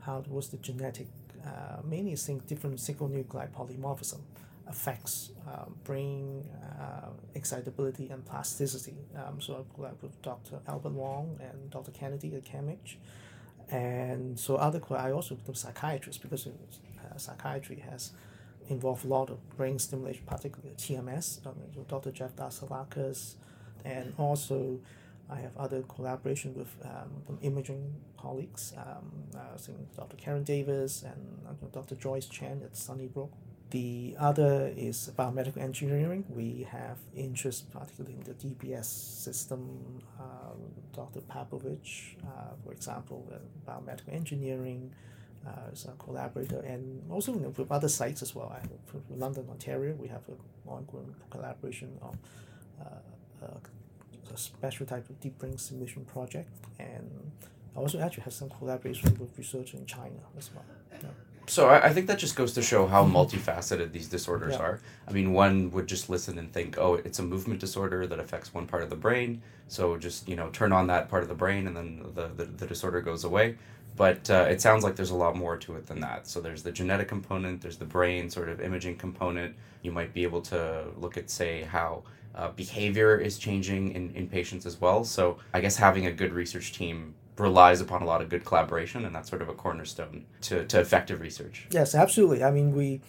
how 0.00 0.22
was 0.28 0.48
the 0.48 0.58
genetic, 0.58 1.08
uh, 1.44 2.14
think 2.16 2.46
different 2.46 2.80
single 2.80 3.08
nucleotide 3.08 3.50
polymorphism 3.50 4.20
affects 4.66 5.30
um, 5.46 5.74
brain 5.84 6.42
uh, 6.80 7.10
excitability 7.34 8.08
and 8.10 8.24
plasticity. 8.24 8.96
Um, 9.14 9.40
so 9.40 9.54
I 9.54 9.74
collaborate 9.74 10.02
with 10.02 10.22
Dr. 10.22 10.60
Albert 10.66 10.92
Wong 10.92 11.38
and 11.40 11.70
Dr. 11.70 11.90
Kennedy 11.90 12.34
at 12.34 12.44
CAMH. 12.44 12.96
And 13.70 14.38
so 14.38 14.56
other, 14.56 14.80
I 14.90 15.10
also 15.10 15.34
do 15.34 15.54
psychiatrists 15.54 16.22
because 16.22 16.46
uh, 16.46 17.16
psychiatry 17.16 17.84
has 17.88 18.12
involved 18.68 19.04
a 19.04 19.08
lot 19.08 19.30
of 19.30 19.56
brain 19.56 19.78
stimulation, 19.78 20.22
particularly 20.26 20.74
TMS. 20.76 21.46
Um, 21.46 21.54
Dr. 21.88 22.10
Jeff 22.10 22.34
Daskalakis, 22.36 23.34
and 23.84 24.14
also 24.18 24.80
I 25.30 25.36
have 25.36 25.56
other 25.56 25.82
collaboration 25.82 26.54
with 26.54 26.74
um, 26.84 27.38
imaging 27.40 27.94
colleagues, 28.18 28.74
um, 28.76 29.10
uh, 29.34 29.56
Dr. 29.96 30.16
Karen 30.16 30.44
Davis 30.44 31.02
and 31.02 31.46
uh, 31.48 31.66
Dr. 31.72 31.94
Joyce 31.94 32.26
Chen 32.26 32.60
at 32.62 32.76
Sunnybrook. 32.76 33.30
The 33.70 34.14
other 34.20 34.72
is 34.76 35.10
biomedical 35.18 35.58
engineering. 35.58 36.24
We 36.28 36.66
have 36.70 36.98
interest 37.16 37.72
particularly 37.72 38.16
in 38.16 38.22
the 38.22 38.34
DBS 38.34 38.84
system. 38.84 40.02
Um, 40.20 40.60
Dr. 40.94 41.20
Popovic, 41.22 42.16
uh, 42.24 42.54
for 42.62 42.72
example, 42.72 43.26
uh, 43.32 43.38
biomedical 43.68 44.12
engineering 44.12 44.92
uh, 45.46 45.72
is 45.72 45.86
a 45.86 45.92
collaborator, 45.92 46.60
and 46.60 47.02
also 47.10 47.34
you 47.34 47.40
know, 47.40 47.48
with 47.48 47.72
other 47.72 47.88
sites 47.88 48.22
as 48.22 48.34
well. 48.34 48.52
I 48.54 48.60
have, 48.60 48.70
London, 49.10 49.46
Ontario, 49.50 49.94
we 49.94 50.08
have 50.08 50.22
an 50.28 50.36
ongoing 50.66 51.14
collaboration 51.30 51.98
on 52.00 52.18
a 54.34 54.36
special 54.36 54.84
type 54.86 55.08
of 55.08 55.20
deep 55.20 55.38
brain 55.38 55.56
stimulation 55.58 56.04
project, 56.04 56.50
and 56.78 57.10
I 57.76 57.78
also 57.78 58.00
actually 58.00 58.24
have 58.24 58.32
some 58.32 58.50
collaboration 58.50 59.16
with 59.18 59.36
research 59.38 59.74
in 59.74 59.86
China 59.86 60.20
as 60.36 60.50
well. 60.54 60.64
Yeah. 60.92 61.08
So 61.46 61.68
I, 61.68 61.86
I 61.88 61.92
think 61.92 62.06
that 62.06 62.18
just 62.18 62.36
goes 62.36 62.52
to 62.54 62.62
show 62.62 62.86
how 62.86 63.04
multifaceted 63.04 63.92
these 63.92 64.08
disorders 64.08 64.54
Yeah. 64.54 64.62
are. 64.66 64.80
I 65.06 65.12
mean, 65.12 65.32
one 65.34 65.70
would 65.72 65.86
just 65.86 66.08
listen 66.08 66.38
and 66.38 66.50
think, 66.52 66.78
oh, 66.78 66.94
it's 66.94 67.18
a 67.18 67.22
movement 67.22 67.60
disorder 67.60 68.06
that 68.06 68.18
affects 68.18 68.54
one 68.54 68.66
part 68.66 68.82
of 68.82 68.90
the 68.90 68.96
brain. 68.96 69.42
So 69.68 69.96
just 69.96 70.28
you 70.28 70.36
know, 70.36 70.48
turn 70.50 70.72
on 70.72 70.86
that 70.88 71.08
part 71.08 71.22
of 71.22 71.28
the 71.28 71.34
brain, 71.34 71.66
and 71.66 71.76
then 71.76 72.04
the 72.14 72.28
the, 72.28 72.44
the 72.44 72.66
disorder 72.66 73.00
goes 73.00 73.24
away. 73.24 73.56
But 73.96 74.28
uh, 74.28 74.46
it 74.50 74.60
sounds 74.60 74.82
like 74.82 74.96
there's 74.96 75.10
a 75.10 75.14
lot 75.26 75.36
more 75.36 75.56
to 75.56 75.76
it 75.76 75.86
than 75.86 76.00
that. 76.00 76.26
So 76.26 76.40
there's 76.40 76.62
the 76.64 76.72
genetic 76.72 77.06
component, 77.06 77.60
there's 77.62 77.76
the 77.76 77.84
brain 77.84 78.28
sort 78.28 78.48
of 78.48 78.60
imaging 78.60 78.96
component. 78.96 79.54
You 79.82 79.92
might 79.92 80.12
be 80.12 80.24
able 80.24 80.40
to 80.42 80.86
look 80.98 81.16
at, 81.16 81.30
say, 81.30 81.62
how 81.62 82.02
uh, 82.34 82.48
behavior 82.50 83.16
is 83.16 83.38
changing 83.38 83.92
in, 83.92 84.10
in 84.14 84.28
patients 84.28 84.66
as 84.66 84.80
well. 84.80 85.04
So 85.04 85.38
I 85.52 85.60
guess 85.60 85.76
having 85.76 86.06
a 86.06 86.12
good 86.12 86.32
research 86.32 86.72
team 86.72 87.14
relies 87.36 87.80
upon 87.80 88.02
a 88.02 88.04
lot 88.04 88.22
of 88.22 88.28
good 88.28 88.44
collaboration, 88.44 89.04
and 89.04 89.14
that's 89.14 89.28
sort 89.28 89.42
of 89.42 89.48
a 89.48 89.54
cornerstone 89.54 90.24
to, 90.42 90.64
to 90.66 90.80
effective 90.80 91.20
research. 91.20 91.66
Yes, 91.70 91.94
absolutely. 91.94 92.44
I 92.44 92.50
mean, 92.50 92.74
we 92.74 93.00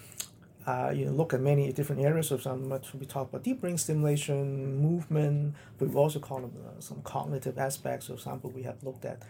uh, 0.66 0.92
you 0.96 1.06
know, 1.06 1.12
look 1.12 1.34
at 1.34 1.42
many 1.42 1.72
different 1.72 2.02
areas 2.02 2.32
of 2.32 2.42
some. 2.42 2.70
We 3.00 3.06
talk 3.06 3.30
about 3.30 3.44
deep 3.44 3.62
brain 3.62 3.78
stimulation, 3.78 4.78
movement. 4.78 5.54
But 5.78 5.90
we 5.90 5.96
also 5.96 6.20
called 6.20 6.46
uh, 6.46 6.80
some 6.80 7.02
cognitive 7.04 7.60
aspects. 7.60 8.08
For 8.08 8.14
example, 8.14 8.50
we 8.50 8.64
have 8.64 8.84
looked 8.84 9.06
at 9.06 9.22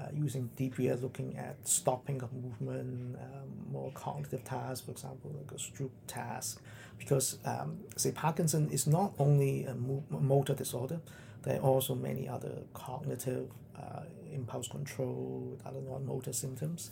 uh, 0.00 0.06
using 0.14 0.50
DBS, 0.56 1.02
looking 1.02 1.36
at 1.36 1.56
stopping 1.68 2.22
of 2.22 2.32
movement, 2.32 3.16
um, 3.16 3.72
more 3.72 3.92
cognitive 3.92 4.44
tasks, 4.44 4.84
for 4.84 4.92
example, 4.92 5.30
like 5.36 5.50
a 5.52 5.54
Stroop 5.54 5.90
task. 6.06 6.60
Because, 6.98 7.38
um, 7.44 7.78
say, 7.96 8.12
Parkinson 8.12 8.70
is 8.70 8.86
not 8.86 9.12
only 9.18 9.64
a, 9.64 9.74
mo- 9.74 10.04
motor 10.10 10.54
disorder, 10.54 11.00
there 11.42 11.56
are 11.56 11.62
also 11.62 11.94
many 11.94 12.28
other 12.28 12.62
cognitive, 12.74 13.50
uh, 13.76 14.02
impulse 14.32 14.68
control, 14.68 15.58
other 15.64 15.80
non-motor 15.80 16.32
symptoms. 16.32 16.90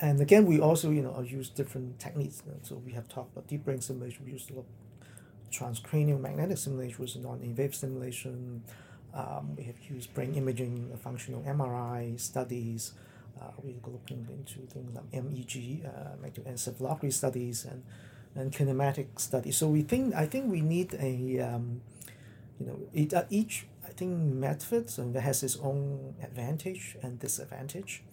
And 0.00 0.20
again, 0.20 0.46
we 0.46 0.60
also, 0.60 0.90
you 0.90 1.02
know, 1.02 1.20
use 1.22 1.48
different 1.48 1.98
techniques. 1.98 2.42
So 2.62 2.76
we 2.76 2.92
have 2.92 3.08
talked 3.08 3.32
about 3.32 3.48
deep 3.48 3.64
brain 3.64 3.80
stimulation. 3.80 4.24
We 4.24 4.32
used 4.32 4.50
a 4.50 4.54
lot 4.54 4.66
transcranial 5.50 6.20
magnetic 6.20 6.58
stimulation, 6.58 6.98
which 6.98 7.16
is 7.16 7.22
non-invasive 7.22 7.74
stimulation. 7.74 8.62
Um, 9.18 9.56
we 9.56 9.64
have 9.64 9.78
used 9.90 10.14
brain 10.14 10.34
imaging, 10.34 10.90
uh, 10.94 10.96
functional 10.96 11.42
MRI 11.42 12.18
studies. 12.20 12.92
Uh, 13.40 13.50
we're 13.62 13.74
looking 13.86 14.26
into 14.30 14.60
things 14.72 14.94
like 14.94 15.12
MEG, 15.12 15.84
uh, 15.84 16.14
magnetoencephalography 16.22 17.12
studies, 17.12 17.64
and 17.64 17.82
and 18.36 18.52
kinematic 18.52 19.18
studies. 19.18 19.56
So 19.56 19.66
we 19.68 19.82
think 19.82 20.14
I 20.14 20.26
think 20.26 20.50
we 20.50 20.60
need 20.60 20.94
a 20.94 21.40
um, 21.40 21.80
you 22.60 22.66
know 22.66 22.78
it, 22.94 23.12
uh, 23.12 23.24
each 23.28 23.66
I 23.84 23.90
think 23.90 24.12
method 24.16 24.88
that 24.88 25.20
has 25.20 25.42
its 25.42 25.56
own 25.56 26.14
advantage 26.22 26.96
and 27.02 27.18
disadvantage, 27.18 28.04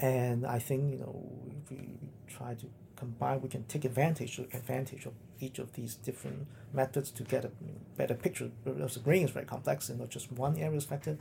and 0.00 0.46
I 0.46 0.58
think 0.58 0.92
you 0.92 0.98
know 0.98 1.16
if 1.62 1.70
we 1.70 1.98
try 2.28 2.54
to 2.54 2.66
combine, 2.96 3.40
we 3.40 3.48
can 3.48 3.64
take 3.64 3.84
advantage 3.84 4.38
advantage 4.38 5.06
of 5.06 5.12
each 5.40 5.58
of 5.58 5.72
these 5.74 5.94
different 5.94 6.46
methods 6.72 7.10
to 7.12 7.22
get 7.22 7.44
a 7.44 7.50
better 7.96 8.14
picture. 8.14 8.50
Because 8.64 8.94
the 8.94 9.00
brain 9.00 9.24
is 9.24 9.30
very 9.30 9.46
complex 9.46 9.88
and 9.88 10.00
not 10.00 10.10
just 10.10 10.32
one 10.32 10.56
area 10.56 10.78
is 10.78 10.84
affected. 10.84 11.18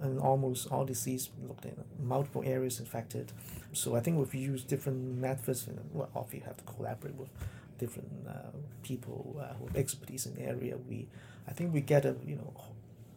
And 0.00 0.18
almost 0.18 0.66
all 0.72 0.84
disease 0.84 1.30
looked 1.46 1.64
at 1.64 1.76
multiple 2.00 2.42
areas 2.44 2.80
infected. 2.80 3.32
So 3.72 3.94
I 3.94 4.00
think 4.00 4.20
if 4.26 4.34
you 4.34 4.40
use 4.40 4.64
different 4.64 5.18
methods, 5.18 5.66
and 5.66 5.78
well, 5.92 6.08
obviously 6.14 6.40
you 6.40 6.44
have 6.46 6.56
to 6.56 6.64
collaborate 6.64 7.14
with 7.14 7.28
different 7.78 8.10
uh, 8.28 8.56
people 8.82 9.36
uh, 9.40 9.54
who 9.54 9.66
have 9.66 9.76
expertise 9.76 10.26
in 10.26 10.34
the 10.34 10.42
area. 10.42 10.76
We, 10.88 11.06
I 11.46 11.52
think 11.52 11.72
we 11.72 11.80
get 11.80 12.04
a 12.04 12.16
you 12.26 12.36
know 12.36 12.52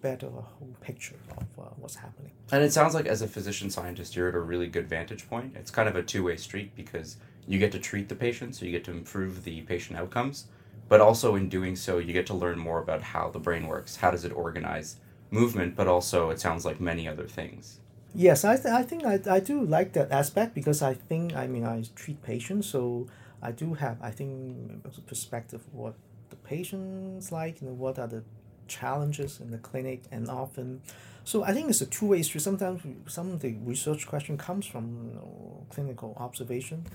better 0.01 0.29
whole 0.29 0.75
picture 0.81 1.15
of 1.37 1.43
uh, 1.57 1.69
what's 1.77 1.95
happening. 1.95 2.31
And 2.51 2.63
it 2.63 2.71
sounds 2.71 2.93
like 2.93 3.05
as 3.05 3.21
a 3.21 3.27
physician 3.27 3.69
scientist, 3.69 4.15
you're 4.15 4.29
at 4.29 4.35
a 4.35 4.39
really 4.39 4.67
good 4.67 4.87
vantage 4.87 5.29
point. 5.29 5.55
It's 5.55 5.71
kind 5.71 5.89
of 5.89 5.95
a 5.95 6.03
two 6.03 6.23
way 6.23 6.37
street 6.37 6.75
because 6.75 7.17
you 7.49 7.57
get 7.57 7.71
to 7.71 7.79
treat 7.79 8.07
the 8.07 8.15
patient, 8.15 8.55
so 8.55 8.63
you 8.63 8.71
get 8.71 8.83
to 8.85 8.91
improve 8.91 9.43
the 9.43 9.61
patient 9.61 9.97
outcomes. 9.97 10.45
But 10.87 11.01
also 11.01 11.35
in 11.35 11.49
doing 11.49 11.75
so, 11.75 11.97
you 11.97 12.13
get 12.13 12.27
to 12.27 12.35
learn 12.35 12.59
more 12.59 12.79
about 12.79 13.01
how 13.01 13.29
the 13.29 13.39
brain 13.39 13.67
works. 13.67 13.95
How 13.97 14.11
does 14.11 14.23
it 14.23 14.31
organize 14.31 14.97
movement? 15.31 15.75
But 15.75 15.87
also, 15.87 16.29
it 16.29 16.39
sounds 16.39 16.63
like 16.63 16.79
many 16.79 17.07
other 17.07 17.27
things. 17.27 17.79
Yes, 18.13 18.45
I, 18.45 18.55
th- 18.55 18.67
I 18.67 18.83
think 18.83 19.03
I, 19.03 19.19
I 19.27 19.39
do 19.39 19.63
like 19.63 19.93
that 19.93 20.11
aspect 20.11 20.53
because 20.53 20.83
I 20.83 20.93
think 20.93 21.35
I 21.35 21.47
mean 21.47 21.65
I 21.65 21.83
treat 21.95 22.21
patients, 22.21 22.67
so 22.67 23.07
I 23.41 23.51
do 23.51 23.73
have 23.73 23.97
I 24.01 24.11
think 24.11 24.85
a 24.85 25.01
perspective 25.01 25.61
of 25.61 25.73
what 25.73 25.95
the 26.29 26.35
patients 26.35 27.31
like, 27.31 27.61
know, 27.63 27.73
what 27.73 27.97
are 27.97 28.07
the 28.07 28.23
challenges 28.67 29.39
in 29.39 29.49
the 29.49 29.57
clinic, 29.57 30.03
and 30.11 30.29
often, 30.29 30.81
so 31.23 31.43
I 31.43 31.53
think 31.53 31.69
it's 31.69 31.81
a 31.81 31.85
two 31.85 32.07
way 32.07 32.21
street. 32.21 32.41
Sometimes 32.41 32.81
some 33.07 33.31
of 33.31 33.41
the 33.41 33.55
research 33.63 34.07
question 34.07 34.37
comes 34.37 34.65
from 34.65 35.09
you 35.09 35.13
know, 35.15 35.65
clinical 35.69 36.15
observation, 36.17 36.85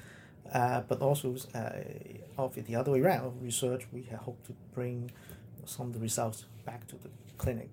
Uh, 0.55 0.83
but 0.89 1.03
also, 1.03 1.35
uh, 1.55 1.71
of 2.39 2.55
the 2.55 2.77
other 2.77 2.93
way 2.93 3.01
around, 3.01 3.43
research, 3.43 3.89
we 3.93 4.03
hope 4.23 4.41
to 4.47 4.53
bring 4.73 5.11
some 5.67 5.89
of 5.89 5.93
the 5.93 5.99
results 5.99 6.45
back 6.65 6.87
to 6.87 6.95
the 6.97 7.09
clinic. 7.39 7.69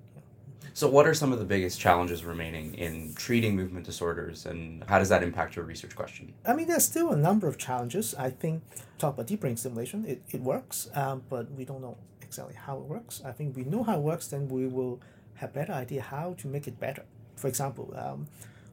So, 0.73 0.89
what 0.89 1.05
are 1.05 1.13
some 1.13 1.31
of 1.31 1.37
the 1.37 1.45
biggest 1.45 1.79
challenges 1.79 2.23
remaining 2.23 2.73
in 2.73 3.13
treating 3.13 3.55
movement 3.55 3.85
disorders, 3.85 4.47
and 4.47 4.83
how 4.85 4.97
does 4.97 5.09
that 5.09 5.21
impact 5.21 5.55
your 5.55 5.65
research 5.65 5.95
question? 5.95 6.33
I 6.43 6.53
mean, 6.53 6.67
there's 6.67 6.85
still 6.85 7.11
a 7.11 7.17
number 7.17 7.47
of 7.47 7.59
challenges. 7.59 8.15
I 8.15 8.31
think, 8.31 8.63
talk 8.97 9.13
about 9.13 9.27
deep 9.27 9.41
brain 9.41 9.57
stimulation, 9.57 10.05
it, 10.07 10.23
it 10.31 10.41
works, 10.41 10.89
um, 10.95 11.21
but 11.29 11.51
we 11.51 11.65
don't 11.65 11.81
know 11.81 11.97
exactly 12.21 12.55
how 12.55 12.77
it 12.77 12.85
works. 12.85 13.21
I 13.23 13.31
think 13.31 13.55
we 13.55 13.63
know 13.63 13.83
how 13.83 13.97
it 13.97 14.01
works, 14.01 14.27
then 14.27 14.47
we 14.47 14.65
will 14.65 15.01
have 15.35 15.53
better 15.53 15.73
idea 15.73 16.01
how 16.01 16.33
to 16.39 16.47
make 16.47 16.67
it 16.67 16.79
better. 16.79 17.03
For 17.35 17.47
example, 17.47 17.93
um, 17.95 18.27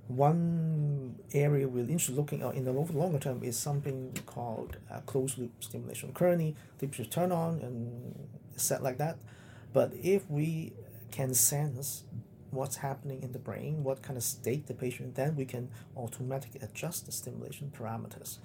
one 0.09 1.17
area 1.35 1.69
we're 1.69 1.81
interested 1.81 2.17
looking 2.17 2.43
at 2.43 2.55
in 2.55 2.65
the 2.65 2.73
longer 2.73 3.19
term 3.19 3.43
is 3.43 3.59
something 3.59 4.17
called 4.27 4.79
uh, 4.91 5.01
closed 5.01 5.39
loop 5.39 5.53
stimulation. 5.61 6.13
Currently, 6.13 6.57
they 6.79 6.87
just 6.87 7.11
turn 7.11 7.31
on 7.31 7.61
and 7.61 8.29
set 8.57 8.83
like 8.83 8.99
that. 8.99 9.19
But 9.73 9.93
if 10.03 10.29
we 10.31 10.73
can 11.11 11.35
sense 11.35 12.05
what's 12.51 12.77
happening 12.77 13.23
in 13.23 13.33
the 13.33 13.39
brain, 13.39 13.85
what 13.85 14.03
kind 14.03 14.17
of 14.17 14.23
state 14.23 14.67
the 14.67 14.75
patient, 14.75 15.15
then 15.15 15.37
we 15.37 15.45
can 15.45 15.69
automatically 15.97 16.61
adjust 16.63 17.07
the 17.07 17.13
stimulation 17.13 17.71
parameters 17.79 18.39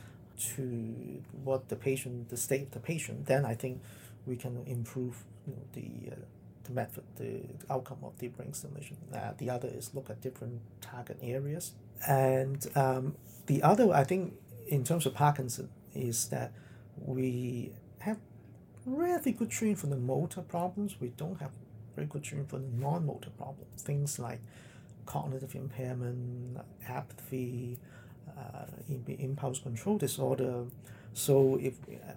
to 0.55 1.21
what 1.43 1.69
the 1.69 1.75
patient, 1.75 2.29
the 2.29 2.37
state 2.37 2.63
of 2.63 2.71
the 2.71 2.79
patient. 2.79 3.25
Then 3.25 3.45
I 3.45 3.55
think 3.55 3.81
we 4.25 4.35
can 4.35 4.63
improve 4.65 5.23
you 5.47 5.53
know, 5.53 5.61
the 5.73 6.11
uh, 6.11 6.25
the 6.63 6.71
method, 6.71 7.03
the 7.17 7.41
outcome 7.69 7.99
of 8.03 8.17
deep 8.17 8.37
brain 8.37 8.53
stimulation. 8.53 8.97
Uh, 9.13 9.31
the 9.37 9.49
other 9.49 9.67
is 9.67 9.93
look 9.93 10.09
at 10.09 10.21
different 10.21 10.61
target 10.81 11.17
areas, 11.21 11.73
and 12.07 12.67
um, 12.75 13.15
the 13.47 13.61
other 13.61 13.93
I 13.93 14.03
think 14.03 14.33
in 14.67 14.83
terms 14.83 15.05
of 15.05 15.13
Parkinson 15.13 15.69
is 15.93 16.29
that 16.29 16.53
we 16.97 17.71
have 17.99 18.17
really 18.85 19.31
good 19.31 19.49
training 19.49 19.75
for 19.75 19.87
the 19.87 19.97
motor 19.97 20.41
problems. 20.41 20.95
We 20.99 21.09
don't 21.09 21.39
have 21.39 21.51
very 21.95 22.07
good 22.07 22.23
training 22.23 22.47
for 22.47 22.57
the 22.57 22.67
non-motor 22.67 23.29
problems, 23.31 23.81
things 23.81 24.19
like 24.19 24.39
cognitive 25.05 25.55
impairment, 25.55 26.57
apathy, 26.87 27.77
uh, 28.37 28.65
impulse 29.07 29.59
control 29.59 29.97
disorder. 29.97 30.65
So 31.13 31.59
if 31.61 31.75
uh, 31.89 32.13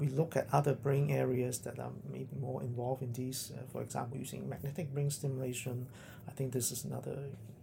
we 0.00 0.08
look 0.08 0.34
at 0.36 0.48
other 0.52 0.74
brain 0.74 1.10
areas 1.10 1.58
that 1.60 1.78
are 1.78 1.90
maybe 2.10 2.34
more 2.40 2.62
involved 2.62 3.02
in 3.02 3.12
these, 3.12 3.52
uh, 3.54 3.60
for 3.70 3.82
example, 3.82 4.16
using 4.16 4.48
magnetic 4.48 4.92
brain 4.92 5.10
stimulation, 5.10 5.86
I 6.26 6.32
think 6.32 6.52
this 6.52 6.72
is 6.72 6.84
another 6.84 7.18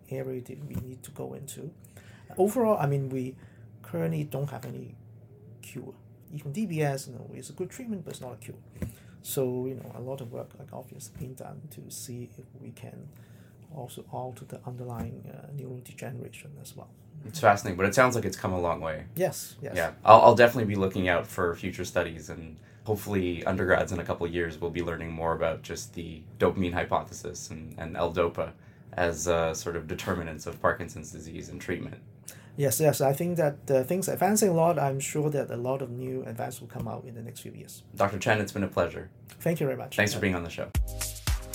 area 0.09 0.41
that 0.41 0.63
we 0.65 0.75
need 0.75 1.03
to 1.03 1.11
go 1.11 1.33
into. 1.33 1.71
Overall, 2.37 2.77
I 2.79 2.85
mean, 2.85 3.09
we 3.09 3.35
currently 3.81 4.23
don't 4.23 4.49
have 4.51 4.65
any 4.65 4.95
cure. 5.61 5.93
Even 6.31 6.53
DBS, 6.53 7.07
you 7.07 7.13
know, 7.13 7.29
is 7.33 7.49
a 7.49 7.53
good 7.53 7.71
treatment, 7.71 8.05
but 8.05 8.11
it's 8.13 8.21
not 8.21 8.33
a 8.33 8.37
cure. 8.37 8.57
So 9.21 9.65
you 9.65 9.75
know, 9.75 9.91
a 9.95 10.01
lot 10.01 10.21
of 10.21 10.31
work, 10.31 10.51
like 10.59 10.69
obviously, 10.71 11.13
being 11.19 11.33
done 11.33 11.61
to 11.71 11.89
see 11.89 12.29
if 12.37 12.45
we 12.61 12.71
can 12.71 13.09
also 13.75 14.05
alter 14.11 14.45
the 14.45 14.59
underlying 14.65 15.25
uh, 15.29 15.47
neurodegeneration 15.55 16.61
as 16.61 16.75
well. 16.75 16.89
It's 17.25 17.39
fascinating, 17.39 17.77
but 17.77 17.85
it 17.85 17.95
sounds 17.95 18.15
like 18.15 18.25
it's 18.25 18.37
come 18.37 18.53
a 18.53 18.59
long 18.59 18.79
way. 18.81 19.05
Yes, 19.15 19.55
yes. 19.61 19.73
Yeah, 19.75 19.91
I'll, 20.05 20.21
I'll 20.21 20.35
definitely 20.35 20.65
be 20.65 20.75
looking 20.75 21.09
out 21.09 21.27
for 21.27 21.53
future 21.55 21.85
studies, 21.85 22.29
and 22.29 22.57
hopefully, 22.85 23.45
undergrads 23.45 23.91
in 23.91 23.99
a 23.99 24.03
couple 24.03 24.25
of 24.25 24.33
years 24.33 24.59
will 24.59 24.69
be 24.69 24.81
learning 24.81 25.11
more 25.11 25.33
about 25.33 25.61
just 25.61 25.93
the 25.93 26.21
dopamine 26.39 26.73
hypothesis 26.73 27.49
and, 27.49 27.75
and 27.77 27.97
L-DOPA 27.97 28.51
as 28.93 29.27
uh, 29.27 29.53
sort 29.53 29.75
of 29.75 29.87
determinants 29.87 30.47
of 30.47 30.61
Parkinson's 30.61 31.11
disease 31.11 31.49
and 31.49 31.61
treatment. 31.61 31.97
Yes, 32.55 32.79
yes. 32.79 33.01
I 33.01 33.13
think 33.13 33.37
that 33.37 33.57
uh, 33.69 33.83
things 33.83 34.09
are 34.09 34.13
advancing 34.13 34.49
a 34.49 34.53
lot. 34.53 34.79
I'm 34.79 34.99
sure 34.99 35.29
that 35.29 35.51
a 35.51 35.57
lot 35.57 35.83
of 35.83 35.91
new 35.91 36.23
advances 36.25 36.59
will 36.59 36.67
come 36.67 36.87
out 36.87 37.05
in 37.05 37.13
the 37.13 37.21
next 37.21 37.41
few 37.41 37.51
years. 37.51 37.83
Dr. 37.95 38.17
Chen, 38.17 38.41
it's 38.41 38.51
been 38.51 38.63
a 38.63 38.67
pleasure. 38.67 39.09
Thank 39.39 39.59
you 39.59 39.67
very 39.67 39.77
much. 39.77 39.95
Thanks 39.95 40.13
for 40.13 40.19
being 40.19 40.33
on 40.33 40.43
the 40.43 40.49
show. 40.49 40.71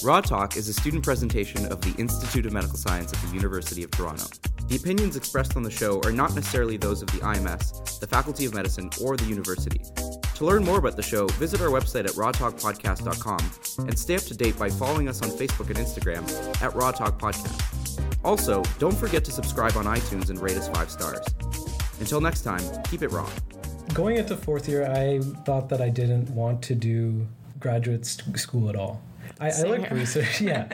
Raw 0.05 0.21
Talk 0.21 0.57
is 0.57 0.69
a 0.69 0.73
student 0.73 1.05
presentation 1.05 1.65
of 1.71 1.81
the 1.81 1.95
Institute 1.97 2.45
of 2.45 2.53
Medical 2.53 2.77
Science 2.77 3.13
at 3.13 3.21
the 3.21 3.33
University 3.37 3.85
of 3.85 3.93
Toronto. 3.93 4.27
The 4.67 4.75
opinions 4.75 5.15
expressed 5.15 5.57
on 5.57 5.63
the 5.63 5.71
show 5.71 6.01
are 6.05 6.11
not 6.11 6.35
necessarily 6.35 6.77
those 6.77 7.03
of 7.03 7.09
the 7.13 7.19
IMS, 7.19 8.01
the 8.01 8.09
Faculty 8.09 8.45
of 8.45 8.53
Medicine, 8.53 8.91
or 9.01 9.17
the 9.17 9.25
university. 9.27 9.81
To 10.35 10.45
learn 10.45 10.65
more 10.65 10.79
about 10.79 10.97
the 10.97 11.05
show, 11.05 11.29
visit 11.29 11.61
our 11.61 11.69
website 11.69 12.05
at 12.05 12.13
rawtalkpodcast.com 12.13 13.87
and 13.87 13.97
stay 13.97 14.17
up 14.17 14.23
to 14.23 14.35
date 14.35 14.59
by 14.59 14.71
following 14.71 15.09
us 15.09 15.23
on 15.23 15.31
Facebook 15.31 15.69
and 15.69 15.77
Instagram 15.79 16.29
at 16.61 16.75
Raw 16.75 16.91
Talk 16.91 17.21
Podcast. 17.21 18.03
Also, 18.25 18.65
don't 18.81 18.99
forget 18.99 19.25
to 19.27 19.31
subscribe 19.31 19.77
on 19.77 19.85
iTunes 19.85 20.31
and 20.31 20.41
rate 20.41 20.57
us 20.57 20.69
five 20.71 20.91
stars. 20.91 21.25
Until 22.01 22.21
next 22.21 22.43
time, 22.43 22.63
keep 22.91 23.03
it 23.03 23.13
raw. 23.13 23.31
Going 23.95 24.17
into 24.17 24.37
fourth 24.37 24.69
year, 24.69 24.85
I 24.85 25.21
thought 25.45 25.69
that 25.69 25.81
I 25.81 25.91
didn't 25.91 26.29
want 26.31 26.61
to 26.63 26.75
do 26.75 27.29
graduate 27.61 28.05
school 28.05 28.69
at 28.69 28.75
all. 28.75 29.01
I, 29.43 29.51
I 29.51 29.63
like 29.63 29.91
research, 29.91 30.41
yeah. 30.49 30.67